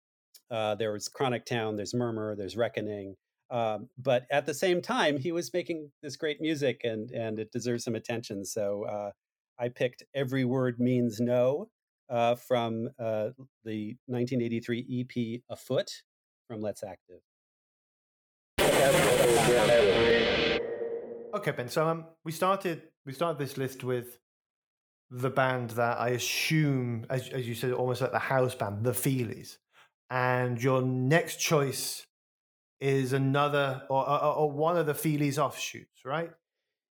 [0.51, 3.17] uh, there was Chronic Town, there's Murmur, there's Reckoning.
[3.51, 7.53] Um, but at the same time, he was making this great music, and and it
[7.53, 8.47] deserves some attention.
[8.47, 9.11] So uh,
[9.59, 11.69] I picked "Every Word Means No"
[12.12, 13.31] uh, from uh,
[13.64, 16.03] the 1983 EP "Afoot"
[16.46, 17.20] from Let's Active.
[21.35, 21.68] Okay, Ben.
[21.68, 24.18] So um, we started we started this list with
[25.11, 28.92] the band that I assume, as as you said, almost like the house band, the
[28.92, 29.57] Feelies,
[30.11, 32.07] and your next choice
[32.81, 36.31] is another or, or, or one of the Feelies offshoots, right?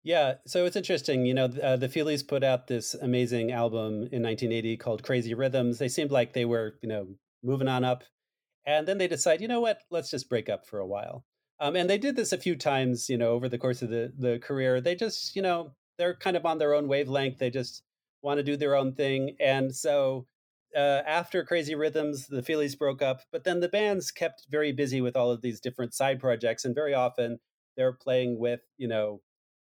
[0.04, 1.26] Yeah, so it's interesting.
[1.26, 5.78] You know, uh, the Feelies put out this amazing album in 1980 called Crazy Rhythms.
[5.78, 7.08] They seemed like they were, you know,
[7.44, 8.04] moving on up.
[8.66, 11.26] And then they decide, you know what, let's just break up for a while.
[11.60, 14.14] Um, and they did this a few times, you know, over the course of the,
[14.18, 14.80] the career.
[14.80, 17.38] They just, you know, they're kind of on their own wavelength.
[17.38, 17.84] They just
[18.22, 19.36] want to do their own thing.
[19.40, 20.28] And so
[20.76, 25.02] uh, after Crazy Rhythms, the Feelies broke up, but then the bands kept very busy
[25.02, 27.40] with all of these different side projects, and very often
[27.76, 29.22] they're playing with you know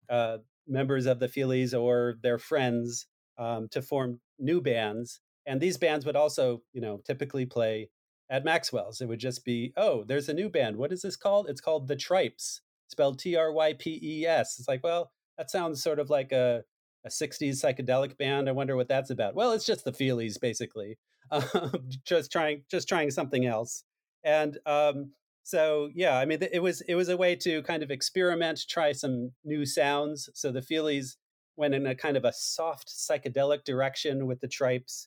[0.09, 0.37] uh,
[0.67, 6.05] members of the Feelies or their friends um, to form new bands, and these bands
[6.05, 7.89] would also you know typically play
[8.29, 9.01] at Maxwell's.
[9.01, 10.77] It would just be, oh, there's a new band.
[10.77, 11.47] What is this called?
[11.49, 14.57] It's called the Trypes, spelled T R Y P E S.
[14.59, 16.63] It's like, well, that sounds sort of like a
[17.05, 18.49] a 60s psychedelic band.
[18.49, 19.35] I wonder what that's about.
[19.35, 20.97] Well, it's just the Feelies, basically,
[21.31, 21.71] um,
[22.03, 23.83] just trying just trying something else.
[24.23, 25.11] And um,
[25.45, 28.91] so, yeah, I mean, it was it was a way to kind of experiment, try
[28.93, 30.27] some new sounds.
[30.33, 31.17] So the Feelies
[31.55, 35.05] went in a kind of a soft psychedelic direction with the Trypes,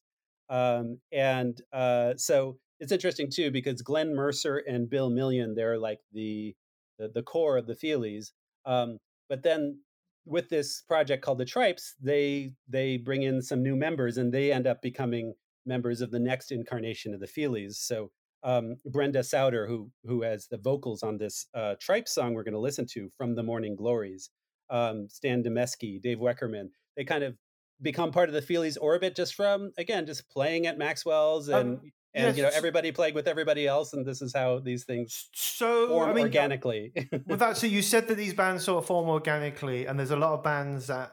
[0.48, 5.98] um, and uh, so it's interesting too because Glenn Mercer and Bill Million, they're like
[6.12, 6.55] the
[7.01, 8.31] the, the core of the Feelies.
[8.64, 8.98] Um,
[9.29, 9.81] but then
[10.24, 14.53] with this project called the Trypes, they they bring in some new members and they
[14.53, 15.35] end up becoming
[15.66, 17.74] members of the next incarnation of the Feelies.
[17.74, 22.44] So um, Brenda Sauter, who who has the vocals on this uh, Trype song we're
[22.44, 24.31] going to listen to from the Morning Glories,
[24.70, 27.35] um, Stan Demeski, Dave Weckerman, they kind of
[27.81, 31.81] become part of the Feelies orbit just from again just playing at Maxwell's and um,
[32.14, 32.37] and yes.
[32.37, 36.11] you know everybody playing with everybody else and this is how these things so form
[36.11, 36.92] I mean, organically
[37.27, 40.33] that so you said that these bands sort of form organically and there's a lot
[40.33, 41.12] of bands that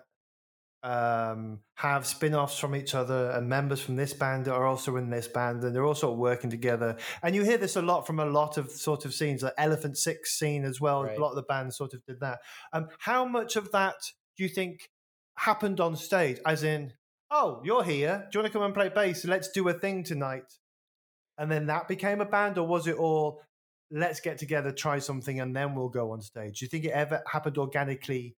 [0.83, 5.27] um, have spin-offs from each other and members from this band are also in this
[5.27, 8.19] band and they're all sort of working together and you hear this a lot from
[8.19, 11.17] a lot of sort of scenes like elephant six scene as well right.
[11.17, 12.37] a lot of the bands sort of did that
[12.71, 13.95] um, how much of that
[14.37, 14.89] do you think
[15.37, 16.93] happened on stage as in
[17.31, 20.03] oh you're here do you want to come and play bass let's do a thing
[20.03, 20.43] tonight
[21.37, 23.41] and then that became a band, or was it all
[23.91, 26.59] let's get together, try something, and then we'll go on stage?
[26.59, 28.35] Do you think it ever happened organically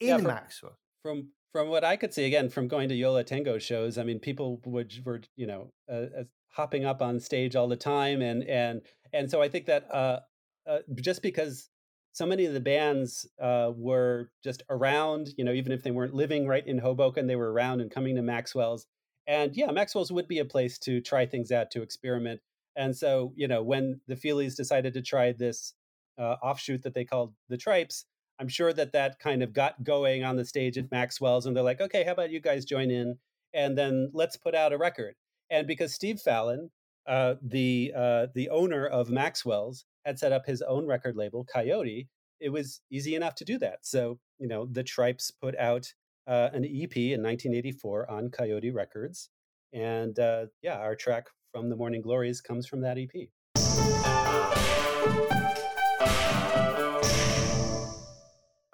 [0.00, 0.78] in yeah, from, Maxwell?
[1.02, 4.02] From from what I could see, again, from going to Yo La Tengo shows, I
[4.02, 8.22] mean, people would were you know uh, uh, hopping up on stage all the time,
[8.22, 10.18] and and and so I think that uh,
[10.66, 11.70] uh, just because
[12.12, 16.12] so many of the bands uh, were just around, you know, even if they weren't
[16.12, 18.88] living right in Hoboken, they were around and coming to Maxwell's.
[19.28, 22.40] And yeah, Maxwell's would be a place to try things out, to experiment.
[22.76, 25.74] And so, you know, when the Feelies decided to try this
[26.18, 28.04] uh, offshoot that they called the Trypes,
[28.38, 31.62] I'm sure that that kind of got going on the stage at Maxwell's, and they're
[31.62, 33.16] like, okay, how about you guys join in,
[33.52, 35.14] and then let's put out a record.
[35.50, 36.70] And because Steve Fallon,
[37.06, 42.08] uh, the uh, the owner of Maxwell's, had set up his own record label, Coyote,
[42.40, 43.78] it was easy enough to do that.
[43.82, 45.92] So you know, the Trypes put out
[46.26, 49.30] uh, an EP in 1984 on Coyote Records.
[49.72, 53.28] And uh, yeah, our track from the Morning Glories comes from that EP.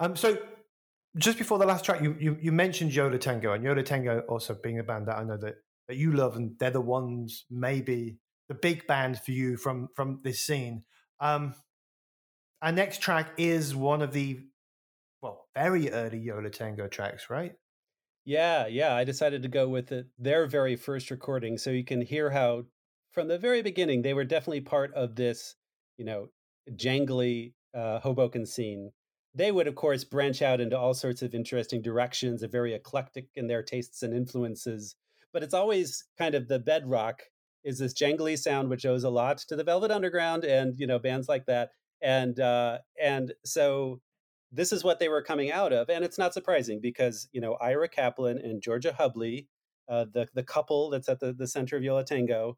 [0.01, 0.39] Um, so
[1.17, 3.83] just before the last track, you, you, you mentioned Yo La Tengo, and Yo La
[3.83, 5.57] Tengo also being a band that I know that,
[5.89, 8.17] that you love, and they're the ones maybe
[8.49, 10.85] the big band for you from from this scene.
[11.21, 11.55] Um,
[12.63, 14.41] our next track is one of the
[15.23, 17.53] well very early Yo La Tengo tracks, right?
[18.25, 18.95] Yeah, yeah.
[18.95, 22.65] I decided to go with it, their very first recording, so you can hear how
[23.13, 25.57] from the very beginning they were definitely part of this,
[25.99, 26.29] you know,
[26.71, 28.93] jangly uh, Hoboken scene
[29.35, 33.29] they would, of course, branch out into all sorts of interesting directions, are very eclectic
[33.35, 34.97] in their tastes and influences.
[35.33, 37.23] But it's always kind of the bedrock
[37.63, 40.99] is this jangly sound, which owes a lot to the Velvet Underground and you know
[40.99, 41.71] bands like that.
[42.03, 44.01] And uh, and so
[44.53, 47.55] this is what they were coming out of, and it's not surprising because you know
[47.55, 49.47] Ira Kaplan and Georgia Hubley,
[49.89, 52.57] uh, the the couple that's at the, the center of Yo La Tengo,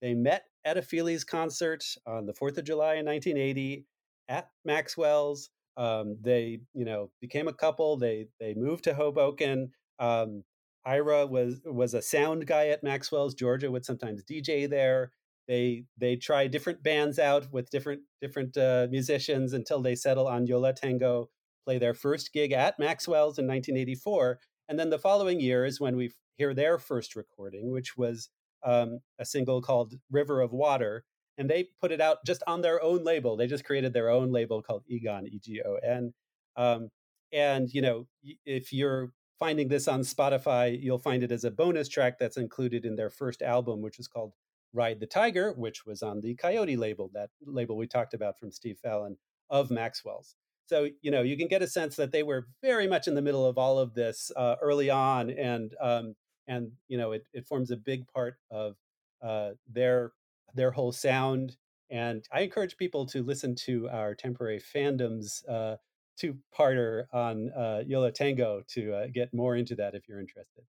[0.00, 3.84] they met at a Feelies concert on the Fourth of July in 1980
[4.28, 7.96] at Maxwell's um, they, you know, became a couple.
[7.96, 9.72] They they moved to Hoboken.
[9.98, 10.44] Um,
[10.84, 13.34] Ira was was a sound guy at Maxwell's.
[13.34, 15.12] Georgia would sometimes DJ there.
[15.48, 20.46] They they try different bands out with different different uh, musicians until they settle on
[20.46, 21.30] Yo La Tengo.
[21.64, 25.96] Play their first gig at Maxwell's in 1984, and then the following year is when
[25.96, 28.28] we hear their first recording, which was
[28.62, 31.04] um, a single called "River of Water,"
[31.38, 33.36] and they put it out just on their own label.
[33.36, 36.12] They just created their own label called Egon, E G O N.
[36.56, 36.90] Um,
[37.32, 38.06] and you know,
[38.44, 42.84] if you're finding this on Spotify, you'll find it as a bonus track that's included
[42.84, 44.32] in their first album, which is called
[44.72, 48.52] Ride the Tiger, which was on the Coyote label, that label we talked about from
[48.52, 49.16] Steve Fallon
[49.50, 50.36] of Maxwell's.
[50.66, 53.22] So you know, you can get a sense that they were very much in the
[53.22, 56.14] middle of all of this uh, early on, and um,
[56.46, 58.76] and you know, it, it forms a big part of
[59.22, 60.12] uh, their
[60.54, 61.56] their whole sound.
[61.90, 65.76] And I encourage people to listen to our temporary fandoms uh,
[66.16, 70.20] two parter on uh, Yo La Tengo to uh, get more into that if you're
[70.20, 70.64] interested.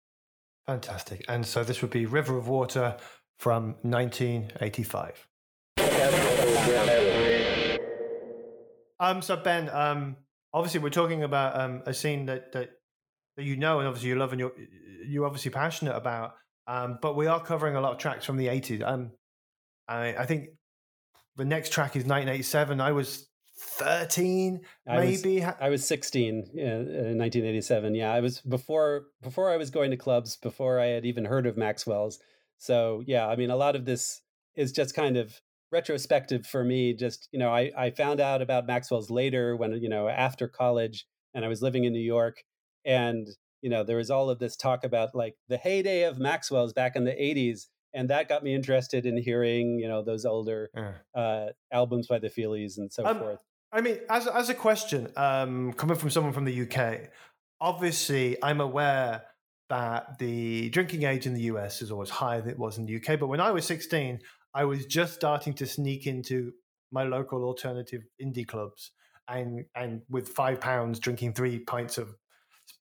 [0.66, 1.24] Fantastic.
[1.28, 2.98] And so this would be River of Water
[3.40, 5.28] from 1985.
[9.00, 10.16] Um, so Ben, um,
[10.54, 12.72] obviously we're talking about um, a scene that, that
[13.38, 14.54] that you know and obviously you love and you're
[15.06, 16.36] you're obviously passionate about.
[16.68, 18.82] Um, but we are covering a lot of tracks from the 80s.
[18.84, 19.12] Um,
[19.88, 20.50] I, I think
[21.36, 22.82] the next track is 1987.
[22.82, 23.28] I was
[23.58, 29.50] 13 maybe I was, I was 16 in, in 1987 yeah i was before before
[29.50, 32.20] i was going to clubs before i had even heard of maxwell's
[32.58, 34.22] so yeah i mean a lot of this
[34.56, 35.40] is just kind of
[35.72, 39.90] retrospective for me just you know i i found out about maxwell's later when you
[39.90, 42.44] know after college and i was living in new york
[42.84, 43.28] and
[43.62, 46.98] you know there was all of this talk about like the heyday of maxwell's back
[46.98, 50.70] in the 80s and that got me interested in hearing you know those older
[51.16, 53.40] uh, albums by the Feelies and so um, forth.
[53.72, 57.10] I mean, as as a question um, coming from someone from the UK,
[57.60, 59.24] obviously I'm aware
[59.70, 62.96] that the drinking age in the US is always higher than it was in the
[62.98, 63.20] UK.
[63.20, 64.20] But when I was 16,
[64.54, 66.52] I was just starting to sneak into
[66.92, 68.92] my local alternative indie clubs
[69.28, 72.16] and and with five pounds drinking three pints of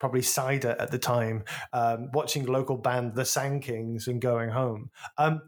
[0.05, 1.43] probably cider at the time,
[1.73, 4.91] um, watching local band The Sand Kings and going home.
[5.17, 5.41] Um,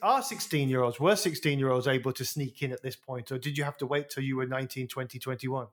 [0.00, 3.32] are 16 year olds, were 16 year olds able to sneak in at this point,
[3.32, 5.66] or did you have to wait till you were 19, 20, 21?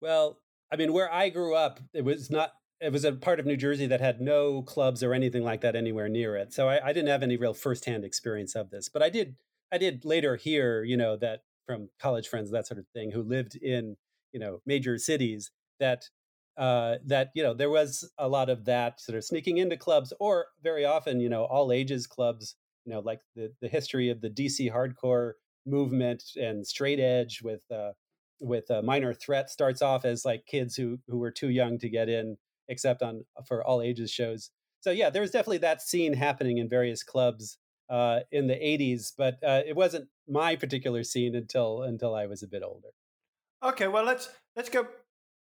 [0.00, 0.40] Well,
[0.72, 3.56] I mean, where I grew up, it was not, it was a part of New
[3.56, 6.52] Jersey that had no clubs or anything like that anywhere near it.
[6.52, 9.36] So I, I didn't have any real firsthand experience of this, but I did,
[9.70, 13.22] I did later hear, you know, that from college friends, that sort of thing, who
[13.22, 13.96] lived in,
[14.32, 16.08] you know, major cities that
[16.56, 20.12] uh, that you know there was a lot of that sort of sneaking into clubs,
[20.18, 22.56] or very often you know all ages clubs.
[22.84, 25.32] You know, like the the history of the DC hardcore
[25.66, 27.92] movement and straight edge with uh,
[28.40, 31.88] with a minor threat starts off as like kids who who were too young to
[31.88, 32.36] get in,
[32.68, 34.50] except on for all ages shows.
[34.80, 37.58] So yeah, there was definitely that scene happening in various clubs
[37.90, 42.42] uh, in the '80s, but uh, it wasn't my particular scene until until I was
[42.42, 42.88] a bit older.
[43.62, 44.86] Okay, well let's let's go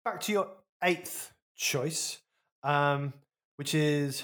[0.06, 0.48] back to your
[0.84, 2.20] eighth choice,
[2.62, 3.12] um,
[3.56, 4.24] which is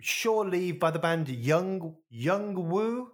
[0.00, 3.12] "Shore Leave" by the band Young Yung Wu.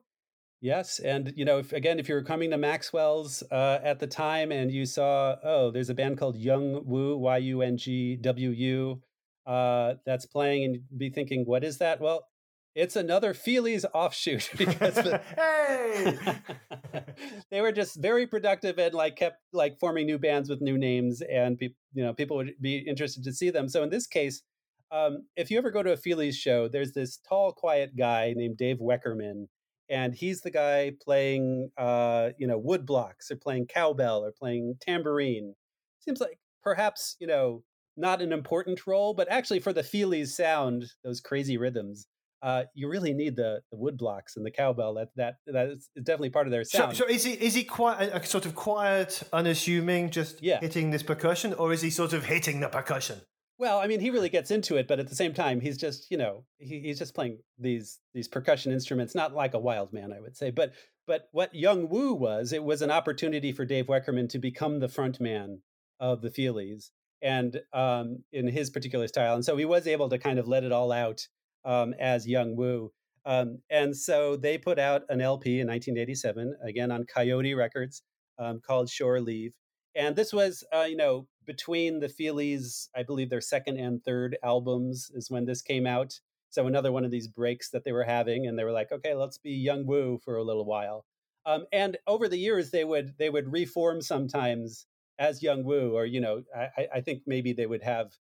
[0.60, 4.06] Yes, and you know, if, again, if you were coming to Maxwell's uh, at the
[4.06, 8.16] time and you saw, oh, there's a band called Yung Wu, Y U N G
[8.16, 9.02] W U,
[9.46, 12.00] uh, that's playing, and be thinking, what is that?
[12.00, 12.28] Well,
[12.74, 17.02] it's another Feelies offshoot because the, hey,
[17.50, 21.20] they were just very productive and like kept like forming new bands with new names,
[21.22, 23.68] and people, you know, people would be interested to see them.
[23.68, 24.42] So in this case,
[24.90, 28.56] um, if you ever go to a Feelies show, there's this tall, quiet guy named
[28.56, 29.46] Dave Weckerman,
[29.90, 34.76] and he's the guy playing, uh, you know, wood blocks or playing cowbell or playing
[34.80, 35.54] tambourine.
[36.00, 37.62] Seems like perhaps you know
[37.96, 42.06] not an important role, but actually for the Feelies sound, those crazy rhythms,
[42.42, 44.94] uh, you really need the the wood blocks and the cowbell.
[44.94, 46.96] That that that is definitely part of their sound.
[46.96, 50.60] So, so is he is he quite a, a, sort of quiet, unassuming, just yeah.
[50.60, 53.20] hitting this percussion, or is he sort of hitting the percussion?
[53.58, 56.10] Well, I mean, he really gets into it, but at the same time, he's just
[56.10, 60.12] you know he, he's just playing these these percussion instruments, not like a wild man,
[60.12, 60.50] I would say.
[60.50, 60.74] But
[61.08, 64.88] but what Yung Wu was, it was an opportunity for Dave Weckerman to become the
[64.88, 65.62] front man
[65.98, 70.18] of the Feelies, and um, in his particular style, and so he was able to
[70.18, 71.26] kind of let it all out
[71.68, 72.90] um, as Yung Wu.
[73.26, 78.02] Um, and so they put out an LP in 1987, again on Coyote Records,
[78.38, 79.52] um, called Shore Leave.
[79.94, 84.38] And this was, uh, you know, between the Feelies, I believe their second and third
[84.42, 86.18] albums is when this came out.
[86.50, 89.14] So another one of these breaks that they were having, and they were like, okay,
[89.14, 91.04] let's be Yung Wu for a little while.
[91.44, 94.86] Um, and over the years, they would they would reform sometimes
[95.18, 98.12] as Yung Wu, or you know, I, I think maybe they would have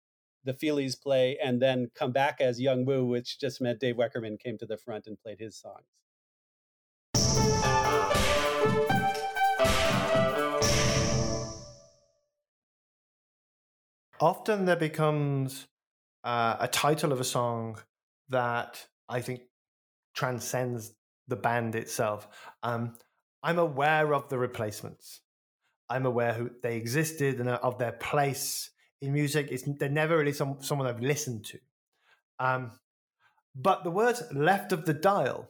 [0.48, 4.40] the Feelies play and then come back as Yung Wu, which just meant Dave Weckerman
[4.40, 5.84] came to the front and played his songs.
[14.20, 15.68] Often there becomes
[16.24, 17.78] uh, a title of a song
[18.30, 19.42] that I think
[20.16, 20.94] transcends
[21.28, 22.28] the band itself.
[22.64, 22.96] Um,
[23.44, 25.22] I'm aware of the replacements.
[25.90, 28.72] I'm aware who they existed and of their place
[29.02, 29.48] in music.
[29.52, 31.60] It's they're never really some, someone I've listened to.
[32.40, 32.72] Um,
[33.56, 35.50] but the words "left of the dial,"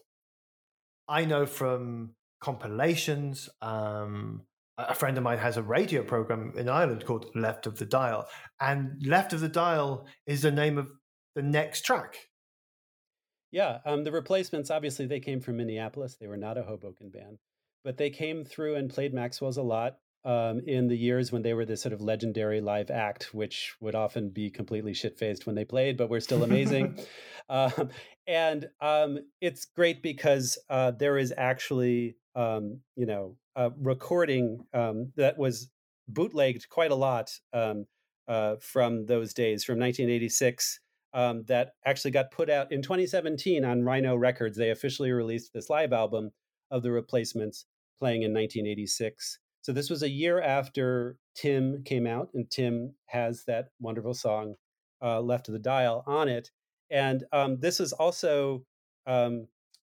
[1.07, 3.49] I know from compilations.
[3.61, 4.43] Um,
[4.77, 8.27] a friend of mine has a radio program in Ireland called Left of the Dial,
[8.59, 10.91] and Left of the Dial is the name of
[11.35, 12.15] the next track.
[13.51, 16.15] Yeah, um, the replacements obviously they came from Minneapolis.
[16.19, 17.39] They were not a Hoboken band,
[17.83, 19.97] but they came through and played Maxwell's a lot
[20.27, 23.95] um, in the years when they were this sort of legendary live act, which would
[23.95, 26.99] often be completely shit faced when they played, but were still amazing.
[27.49, 27.89] um,
[28.27, 35.13] and um, it's great because uh, there is actually, um, you know, a recording um,
[35.15, 35.69] that was
[36.09, 37.85] bootlegged quite a lot um,
[38.27, 40.81] uh, from those days, from 1986.
[41.47, 44.57] that actually got put out in 2017 on Rhino Records.
[44.57, 46.31] They officially released this live album
[46.69, 47.65] of the replacements
[48.01, 49.39] playing in 1986.
[49.67, 54.55] So this was a year after Tim came out, and Tim has that wonderful song
[55.01, 56.51] uh, "Left of the Dial" on it.
[56.89, 58.63] And um, this is also
[59.07, 59.49] um,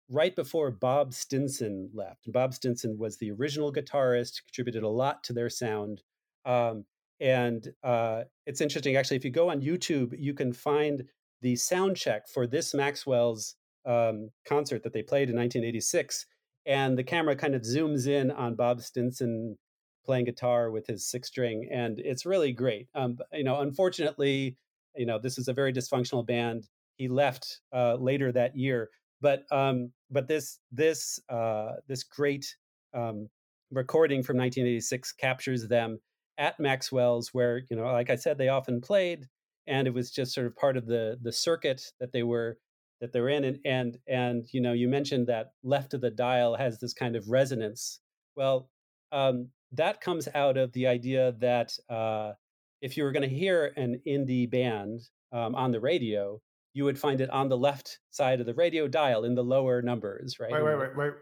[0.09, 2.33] right before Bob Stinson left.
[2.33, 6.01] Bob Stinson was the original guitarist, contributed a lot to their sound.
[6.47, 6.87] Um,
[7.21, 11.05] and uh, it's interesting, actually, if you go on YouTube, you can find
[11.43, 13.55] the sound check for this Maxwell's
[13.85, 16.25] um, concert that they played in 1986
[16.67, 19.57] and the camera kind of zooms in on Bob Stinson
[20.05, 22.89] playing guitar with his six string, and it's really great.
[22.95, 24.57] Um, you know, unfortunately,
[24.97, 26.67] you know, this is a very dysfunctional band.
[26.97, 28.89] He left uh, later that year,
[29.21, 32.57] but um, but this this uh, this great
[32.95, 33.29] um,
[33.71, 36.01] recording from 1986 captures them
[36.39, 39.27] at Maxwell's, where you know, like I said, they often played,
[39.67, 42.59] and it was just sort of part of the the circuit that they were
[43.01, 46.57] that they're in and and and you know you mentioned that left of the dial
[46.57, 48.01] has this kind of resonance.
[48.37, 48.69] Well
[49.13, 52.33] um, that comes out of the idea that uh,
[52.81, 55.01] if you were going to hear an indie band
[55.33, 56.41] um, on the radio
[56.75, 59.83] you would find it on the left side of the radio dial in the lower
[59.83, 61.13] numbers right wait wait wait wait.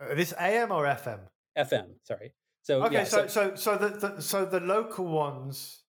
[0.00, 1.20] Uh, this am or fm
[1.58, 2.32] fm sorry.
[2.64, 5.82] So okay yeah, so, so so the, the so the local ones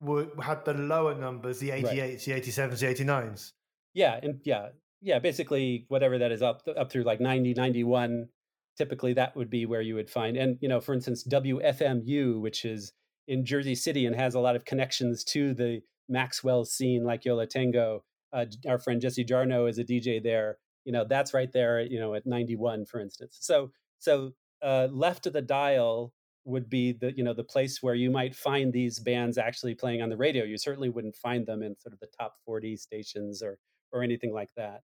[0.00, 2.20] would had the lower numbers the 88s right.
[2.20, 3.52] the 87s the 89s
[3.94, 4.68] yeah, and yeah,
[5.00, 8.28] yeah, basically whatever that is up up through like 90, 91,
[8.76, 10.36] typically that would be where you would find.
[10.36, 12.92] And you know, for instance, WFMU, which is
[13.28, 17.36] in Jersey City and has a lot of connections to the Maxwell scene, like Yo
[17.36, 20.58] La Tengo Uh, our friend Jesse Jarnow is a DJ there.
[20.84, 21.80] You know, that's right there.
[21.80, 23.38] You know, at 91, for instance.
[23.40, 24.32] So, so
[24.62, 26.12] uh, left of the dial
[26.44, 30.02] would be the you know the place where you might find these bands actually playing
[30.02, 30.44] on the radio.
[30.44, 33.58] You certainly wouldn't find them in sort of the top 40 stations or
[33.92, 34.82] or anything like that.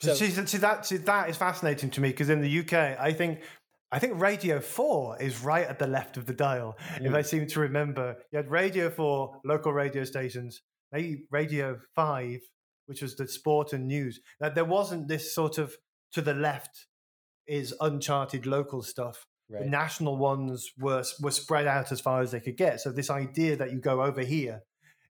[0.00, 3.12] So, see, see that see, that is fascinating to me because in the UK, I
[3.12, 3.40] think
[3.92, 6.76] I think Radio Four is right at the left of the dial.
[6.96, 7.06] Mm.
[7.06, 12.40] If I seem to remember, you had Radio Four, local radio stations, maybe Radio Five,
[12.86, 14.20] which was the sport and news.
[14.40, 15.76] That there wasn't this sort of
[16.12, 16.86] to the left
[17.46, 19.26] is uncharted local stuff.
[19.48, 19.64] Right.
[19.64, 22.80] The national ones were were spread out as far as they could get.
[22.80, 24.62] So this idea that you go over here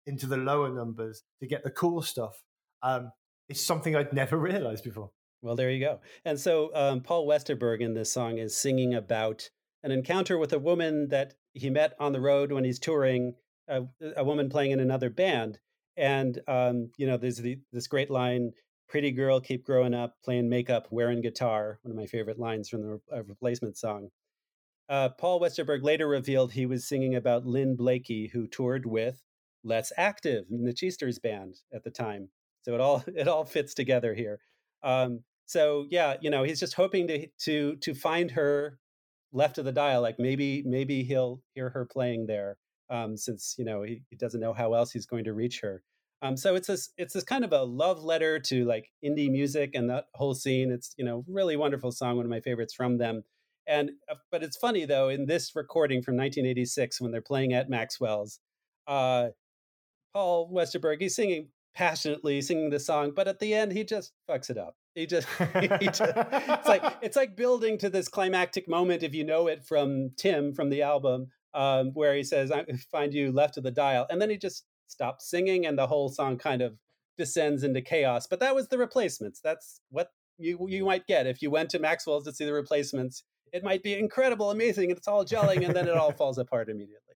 [0.07, 2.43] into the lower numbers to get the cool stuff.
[2.83, 3.13] Um,
[3.53, 5.11] it's something I'd never realized before.
[5.43, 6.01] Well, there you go.
[6.25, 9.49] And so um, Paul Westerberg in this song is singing about
[9.83, 13.35] an encounter with a woman that he met on the road when he's touring,
[13.69, 13.83] a,
[14.17, 15.59] a woman playing in another band.
[15.97, 18.53] And, um, you know, there's the, this great line
[18.93, 21.79] Pretty girl, keep growing up, playing makeup, wearing guitar.
[21.81, 24.11] One of my favorite lines from the uh, replacement song.
[24.87, 29.23] Uh, Paul Westerberg later revealed he was singing about Lynn Blakey, who toured with
[29.65, 32.29] Let's Active Mitch Easter's band at the time.
[32.63, 34.41] So it all it all fits together here.
[34.83, 38.79] Um, so yeah, you know, he's just hoping to to to find her
[39.33, 40.03] left of the dial.
[40.03, 42.57] Like maybe maybe he'll hear her playing there,
[42.91, 45.83] um, since you know he, he doesn't know how else he's going to reach her.
[46.23, 49.71] Um, so it's this it's this kind of a love letter to like indie music
[49.75, 50.71] and that whole scene.
[50.71, 53.25] It's you know really wonderful song, one of my favorites from them.
[53.67, 57.69] And uh, but it's funny though in this recording from 1986 when they're playing at
[57.69, 58.39] Maxwell's,
[58.87, 59.29] uh,
[60.15, 64.51] Paul Westerberg he's singing passionately, singing the song, but at the end he just fucks
[64.51, 64.77] it up.
[64.95, 65.29] He just,
[65.61, 69.65] he just it's like it's like building to this climactic moment if you know it
[69.65, 73.71] from Tim from the album um, where he says, "I find you left of the
[73.71, 76.77] dial," and then he just stops singing and the whole song kind of
[77.17, 78.27] descends into chaos.
[78.27, 79.41] But that was the replacements.
[79.43, 80.09] That's what
[80.39, 83.25] you you might get if you went to Maxwell's to see the replacements.
[83.53, 86.71] It might be incredible, amazing, and it's all gelling, and then it all falls apart
[86.71, 87.15] immediately.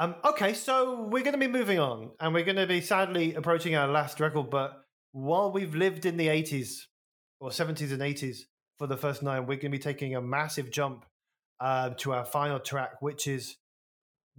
[0.00, 3.34] Um, okay, so we're going to be moving on, and we're going to be sadly
[3.34, 4.48] approaching our last record.
[4.48, 4.80] But
[5.10, 6.82] while we've lived in the 80s
[7.40, 8.42] or 70s and 80s
[8.78, 11.04] for the first nine, we're going to be taking a massive jump
[11.58, 13.56] uh, to our final track, which is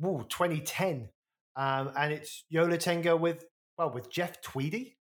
[0.01, 1.10] ooh, 2010,
[1.57, 3.43] um, and it's Yo La Tengo with
[3.78, 4.95] well with Jeff Tweedy.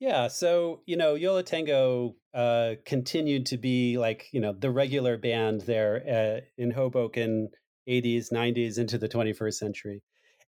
[0.00, 4.72] Yeah, so you know, Yo La Tengo uh, continued to be like you know the
[4.72, 7.50] regular band there uh, in Hoboken,
[7.90, 10.02] 80s, 90s, into the 21st century,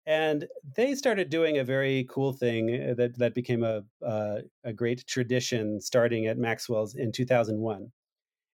[0.06, 4.72] and they started doing a very cool thing uh, that that became a uh, a
[4.72, 7.92] great tradition starting at Maxwell's in 2001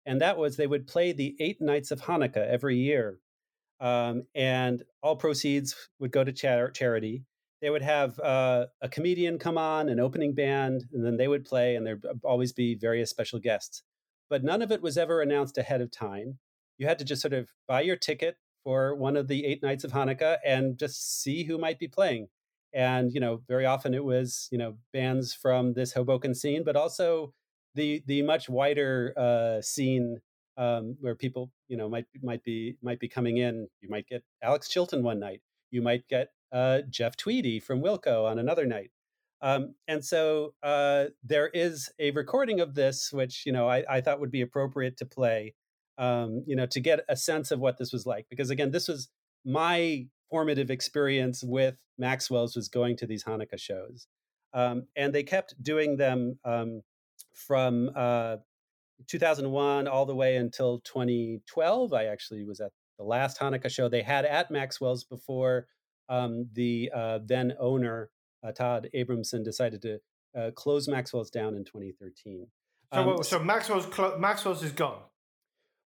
[0.05, 3.19] and that was they would play the eight nights of Hanukkah every year,
[3.79, 7.23] um, and all proceeds would go to char- charity.
[7.61, 11.45] They would have uh, a comedian come on, an opening band, and then they would
[11.45, 13.83] play, and there'd always be various special guests.
[14.29, 16.39] But none of it was ever announced ahead of time.
[16.77, 19.83] You had to just sort of buy your ticket for one of the eight nights
[19.83, 22.27] of Hanukkah and just see who might be playing.
[22.73, 26.75] And you know, very often it was you know bands from this Hoboken scene, but
[26.75, 27.33] also
[27.75, 30.21] the the much wider uh, scene
[30.57, 33.67] um, where people you know might might be might be coming in.
[33.81, 35.41] You might get Alex Chilton one night.
[35.71, 38.91] You might get uh, Jeff Tweedy from Wilco on another night.
[39.41, 44.01] Um, and so uh, there is a recording of this, which you know I, I
[44.01, 45.53] thought would be appropriate to play,
[45.97, 48.25] um, you know, to get a sense of what this was like.
[48.29, 49.09] Because again, this was
[49.45, 54.07] my formative experience with Maxwell's was going to these Hanukkah shows,
[54.53, 56.81] um, and they kept doing them um,
[57.33, 58.37] from uh,
[59.07, 61.93] 2001 all the way until 2012.
[61.93, 65.67] I actually was at the last Hanukkah show they had at Maxwell's before
[66.09, 68.09] um, the uh, then owner,
[68.43, 69.99] uh, Todd Abramson, decided to
[70.37, 72.47] uh, close Maxwell's down in 2013.
[72.91, 73.87] Um, so, so Maxwell's,
[74.19, 75.01] Maxwell's is gone.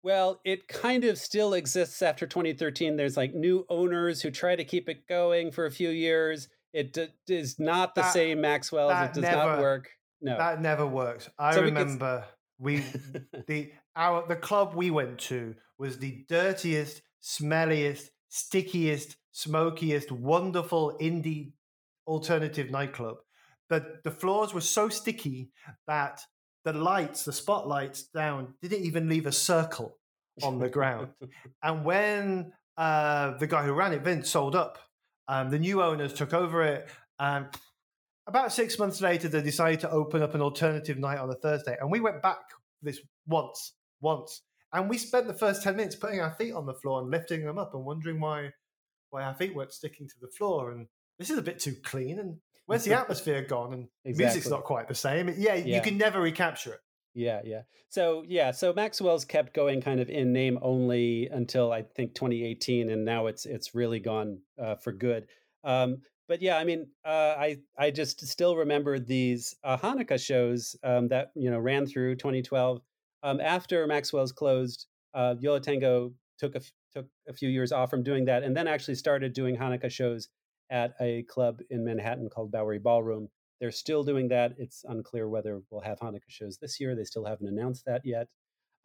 [0.04, 2.94] Well, it kind of still exists after 2013.
[2.94, 6.48] There's like new owners who try to keep it going for a few years.
[6.74, 8.92] It d- is not the that, same Maxwell's.
[8.92, 9.88] It does never, not work.
[10.20, 11.30] No, that never works.
[11.38, 12.26] I so remember
[12.58, 12.84] we
[13.46, 21.52] the our the club we went to was the dirtiest, smelliest, stickiest, smokiest, wonderful indie
[22.06, 23.16] alternative nightclub.
[23.70, 25.48] But the floors were so sticky
[25.86, 26.20] that
[26.64, 29.98] the lights, the spotlights down, didn't even leave a circle
[30.42, 31.08] on the ground.
[31.62, 34.78] and when uh, the guy who ran it, Vince, sold up,
[35.28, 36.88] um, the new owners took over it,
[37.18, 37.46] and
[38.26, 41.76] about six months later, they decided to open up an alternative night on a Thursday,
[41.80, 42.40] and we went back
[42.82, 44.42] this once, once,
[44.72, 47.44] and we spent the first ten minutes putting our feet on the floor and lifting
[47.44, 48.50] them up, and wondering why
[49.10, 50.86] why our feet weren't sticking to the floor, and
[51.18, 52.36] this is a bit too clean, and
[52.66, 54.24] where's the atmosphere gone, and exactly.
[54.24, 55.28] music's not quite the same.
[55.36, 56.80] Yeah, yeah, you can never recapture it.
[57.14, 57.62] Yeah, yeah.
[57.88, 62.90] So yeah, so Maxwell's kept going kind of in name only until I think 2018,
[62.90, 65.28] and now it's it's really gone uh, for good.
[65.62, 70.74] Um, but yeah, I mean, uh, I I just still remember these uh, Hanukkah shows
[70.82, 72.80] um, that you know ran through 2012.
[73.22, 76.60] Um, after Maxwell's closed, uh, Yo La Tengo took a
[76.92, 80.28] took a few years off from doing that, and then actually started doing Hanukkah shows
[80.70, 83.28] at a club in Manhattan called Bowery Ballroom.
[83.60, 84.54] They're still doing that.
[84.58, 86.94] It's unclear whether we'll have Hanukkah shows this year.
[86.94, 88.28] They still haven't announced that yet.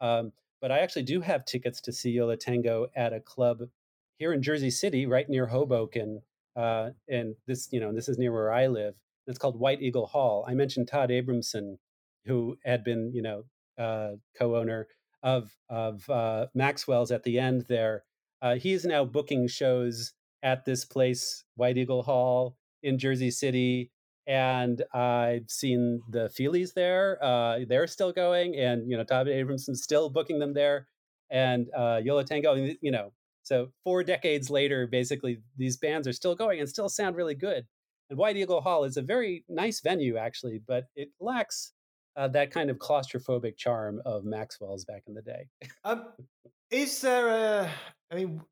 [0.00, 3.60] Um, but I actually do have tickets to see Yo La Tengo at a club
[4.18, 6.20] here in Jersey City, right near Hoboken,
[6.54, 8.94] uh, and this, you know, this is near where I live.
[9.26, 10.44] It's called White Eagle Hall.
[10.46, 11.78] I mentioned Todd Abramson,
[12.26, 13.44] who had been, you know,
[13.78, 14.88] uh, co-owner
[15.22, 18.04] of of uh, Maxwell's at the end there.
[18.42, 20.12] Uh, is now booking shows
[20.42, 23.90] at this place, White Eagle Hall in Jersey City,
[24.26, 27.18] and I've seen the Feelies there.
[27.22, 30.86] Uh, they're still going, and you know, Todd Abramson's still booking them there,
[31.30, 32.54] and uh, Yo La Tengo.
[32.54, 33.12] You know,
[33.42, 37.66] so four decades later, basically, these bands are still going and still sound really good.
[38.08, 41.72] And White Eagle Hall is a very nice venue, actually, but it lacks
[42.16, 45.48] uh, that kind of claustrophobic charm of Maxwell's back in the day.
[45.84, 46.06] um,
[46.70, 47.70] is there a?
[48.10, 48.42] I mean,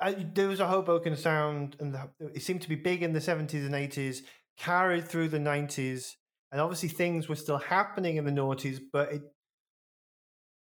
[0.00, 3.20] I, there was a Hoboken sound, and the, it seemed to be big in the
[3.20, 4.22] seventies and eighties,
[4.56, 6.16] carried through the nineties,
[6.52, 8.80] and obviously things were still happening in the noughties.
[8.92, 9.22] But it,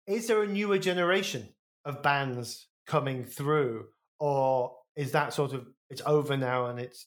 [0.07, 1.49] is there a newer generation
[1.85, 3.87] of bands coming through,
[4.21, 7.07] or is that sort of it's over now and it's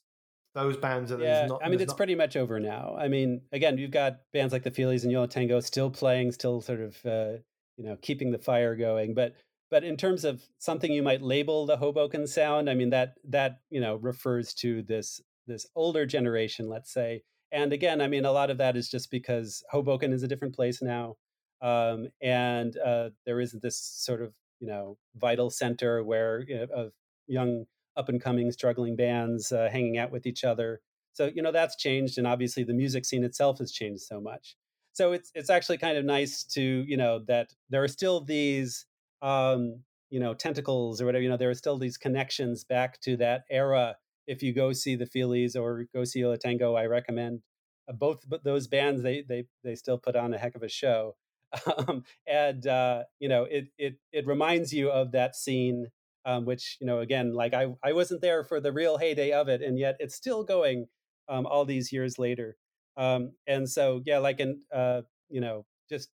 [0.54, 1.98] those bands are yeah, not, I mean, it's not...
[1.98, 2.96] pretty much over now.
[2.98, 6.32] I mean, again, you've got bands like the Feelies and Yo La Tengo still playing,
[6.32, 7.34] still sort of, uh,
[7.76, 9.14] you know, keeping the fire going.
[9.14, 9.36] But
[9.72, 13.60] but in terms of something you might label the Hoboken sound, I mean that that
[13.70, 17.24] you know refers to this this older generation, let's say.
[17.52, 20.56] And again, I mean, a lot of that is just because Hoboken is a different
[20.56, 21.16] place now,
[21.62, 26.68] um, and uh, there isn't this sort of you know vital center where you know,
[26.74, 26.92] of
[27.28, 27.66] young
[27.98, 30.82] up and coming struggling bands uh, hanging out with each other.
[31.14, 34.56] So you know that's changed, and obviously the music scene itself has changed so much.
[34.94, 38.86] So it's it's actually kind of nice to you know that there are still these
[39.26, 41.24] um, you know tentacles or whatever.
[41.24, 43.98] You know there are still these connections back to that era.
[44.28, 47.42] If you go see the Feelies or go see La Tango, I recommend
[47.90, 49.02] uh, both those bands.
[49.02, 51.16] They they they still put on a heck of a show,
[51.78, 55.88] um, and uh, you know it it it reminds you of that scene
[56.26, 59.48] um, which you know again like I I wasn't there for the real heyday of
[59.48, 60.88] it, and yet it's still going
[61.28, 62.58] um, all these years later.
[62.98, 66.10] Um, and so yeah, like in uh, you know just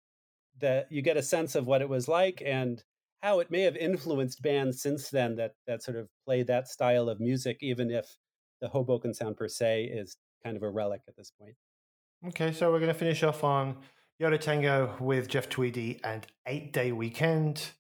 [0.60, 2.82] that you get a sense of what it was like and
[3.22, 7.08] how it may have influenced bands since then that that sort of play that style
[7.08, 8.06] of music, even if
[8.60, 11.54] the Hoboken sound per se is kind of a relic at this point.
[12.28, 13.76] Okay, so we're going to finish off on
[14.18, 17.70] Yo La Tengo with Jeff Tweedy and Eight Day Weekend.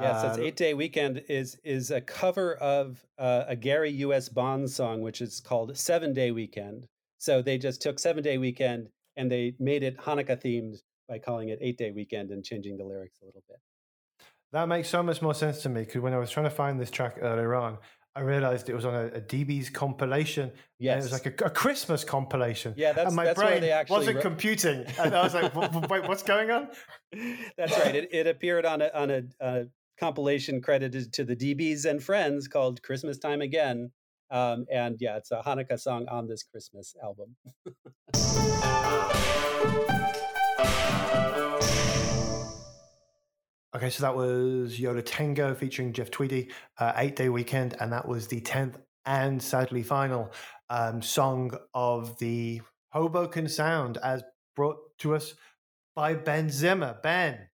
[0.00, 3.90] Yeah, so it's uh, Eight Day Weekend is is a cover of uh, a Gary
[3.92, 4.28] U.S.
[4.28, 6.86] Bonds song, which is called Seven Day Weekend.
[7.18, 10.76] So they just took Seven Day Weekend and they made it Hanukkah themed
[11.08, 13.58] by calling it Eight Day Weekend and changing the lyrics a little bit.
[14.52, 16.80] That makes so much more sense to me because when I was trying to find
[16.80, 17.78] this track earlier on,
[18.16, 20.50] I realized it was on a, a DB's compilation.
[20.78, 22.72] Yes, it was like a, a, Christmas compilation.
[22.74, 26.22] Yeah, that's and my that's brain actually wasn't computing, and I was like, "Wait, what's
[26.22, 26.68] going on?"
[27.58, 27.94] That's right.
[27.94, 29.64] It, it appeared on a on a, a
[30.00, 33.90] compilation credited to the DBs and Friends called Christmas Time Again.
[34.30, 37.36] Um, and yeah, it's a Hanukkah song on this Christmas album.
[43.76, 48.08] okay, so that was Yo Tango featuring Jeff Tweedy, uh, Eight Day Weekend, and that
[48.08, 50.32] was the 10th and sadly final
[50.70, 52.60] um, song of the
[52.90, 54.24] Hoboken Sound as
[54.56, 55.34] brought to us
[55.94, 56.98] by Ben Zimmer.
[57.02, 57.48] Ben,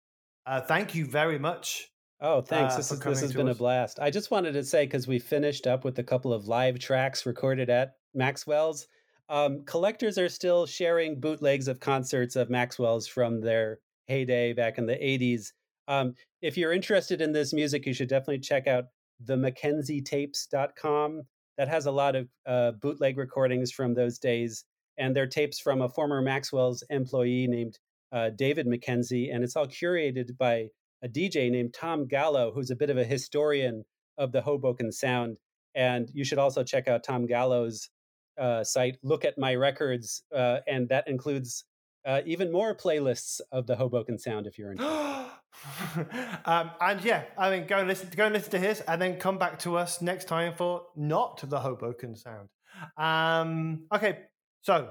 [0.47, 1.93] uh, thank you very much
[2.25, 2.75] Oh, thanks.
[2.75, 3.57] Uh, this, is, this has been us.
[3.57, 3.99] a blast.
[4.01, 7.27] I just wanted to say, because we finished up with a couple of live tracks
[7.27, 8.87] recorded at Maxwell's,
[9.29, 14.87] um, collectors are still sharing bootlegs of concerts of Maxwell's from their heyday back in
[14.87, 15.51] the 80s.
[15.93, 18.85] Um, if you're interested in this music, you should definitely check out
[19.21, 21.23] the McKenzieTapes.com.
[21.59, 24.65] That has a lot of uh, bootleg recordings from those days.
[24.97, 27.79] And they're tapes from a former Maxwell's employee named
[28.11, 29.35] uh, David McKenzie.
[29.35, 30.69] And it's all curated by
[31.05, 33.85] a DJ named Tom Gallo, who's a bit of a historian
[34.17, 35.39] of the Hoboken sound.
[35.75, 37.91] And you should also check out Tom Gallo's
[38.39, 41.65] uh, site, Look at My Records, uh, and that includes
[42.05, 46.07] uh, even more playlists of the Hoboken sound if you're interested.
[46.45, 49.19] um, and yeah, I mean, go and listen, go and listen to his, and then
[49.19, 52.49] come back to us next time for not the Hoboken sound.
[52.97, 54.19] Um, okay,
[54.63, 54.89] so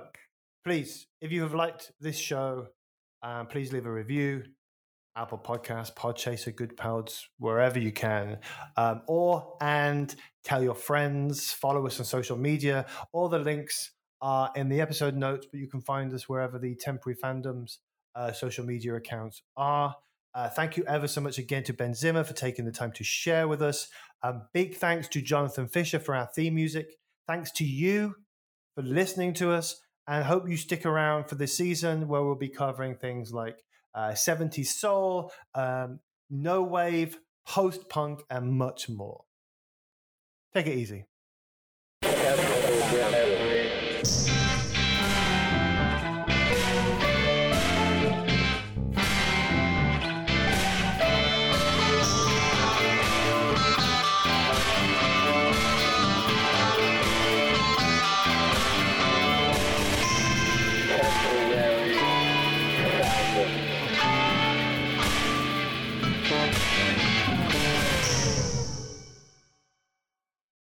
[0.64, 2.68] please, if you have liked this show,
[3.24, 4.44] um, please leave a review.
[5.16, 8.38] Apple Podcasts, Podchaser, Goodpods, wherever you can,
[8.78, 12.86] um, or and tell your friends, follow us on social media.
[13.12, 13.92] All the links
[14.22, 17.78] are in the episode notes, but you can find us wherever the temporary fandoms
[18.16, 19.96] uh, social media accounts are.
[20.34, 23.04] Uh, thank you ever so much again to Ben Zimmer for taking the time to
[23.04, 23.90] share with us.
[24.24, 26.96] Um, big thanks to Jonathan Fisher for our theme music.
[27.28, 28.16] Thanks to you
[28.76, 32.50] for listening to us, and hope you stick around for this season where we'll be
[32.50, 33.64] covering things like
[33.94, 36.00] uh, 70s soul, um,
[36.30, 39.26] no wave, post punk, and much more.
[40.54, 41.06] Take it easy.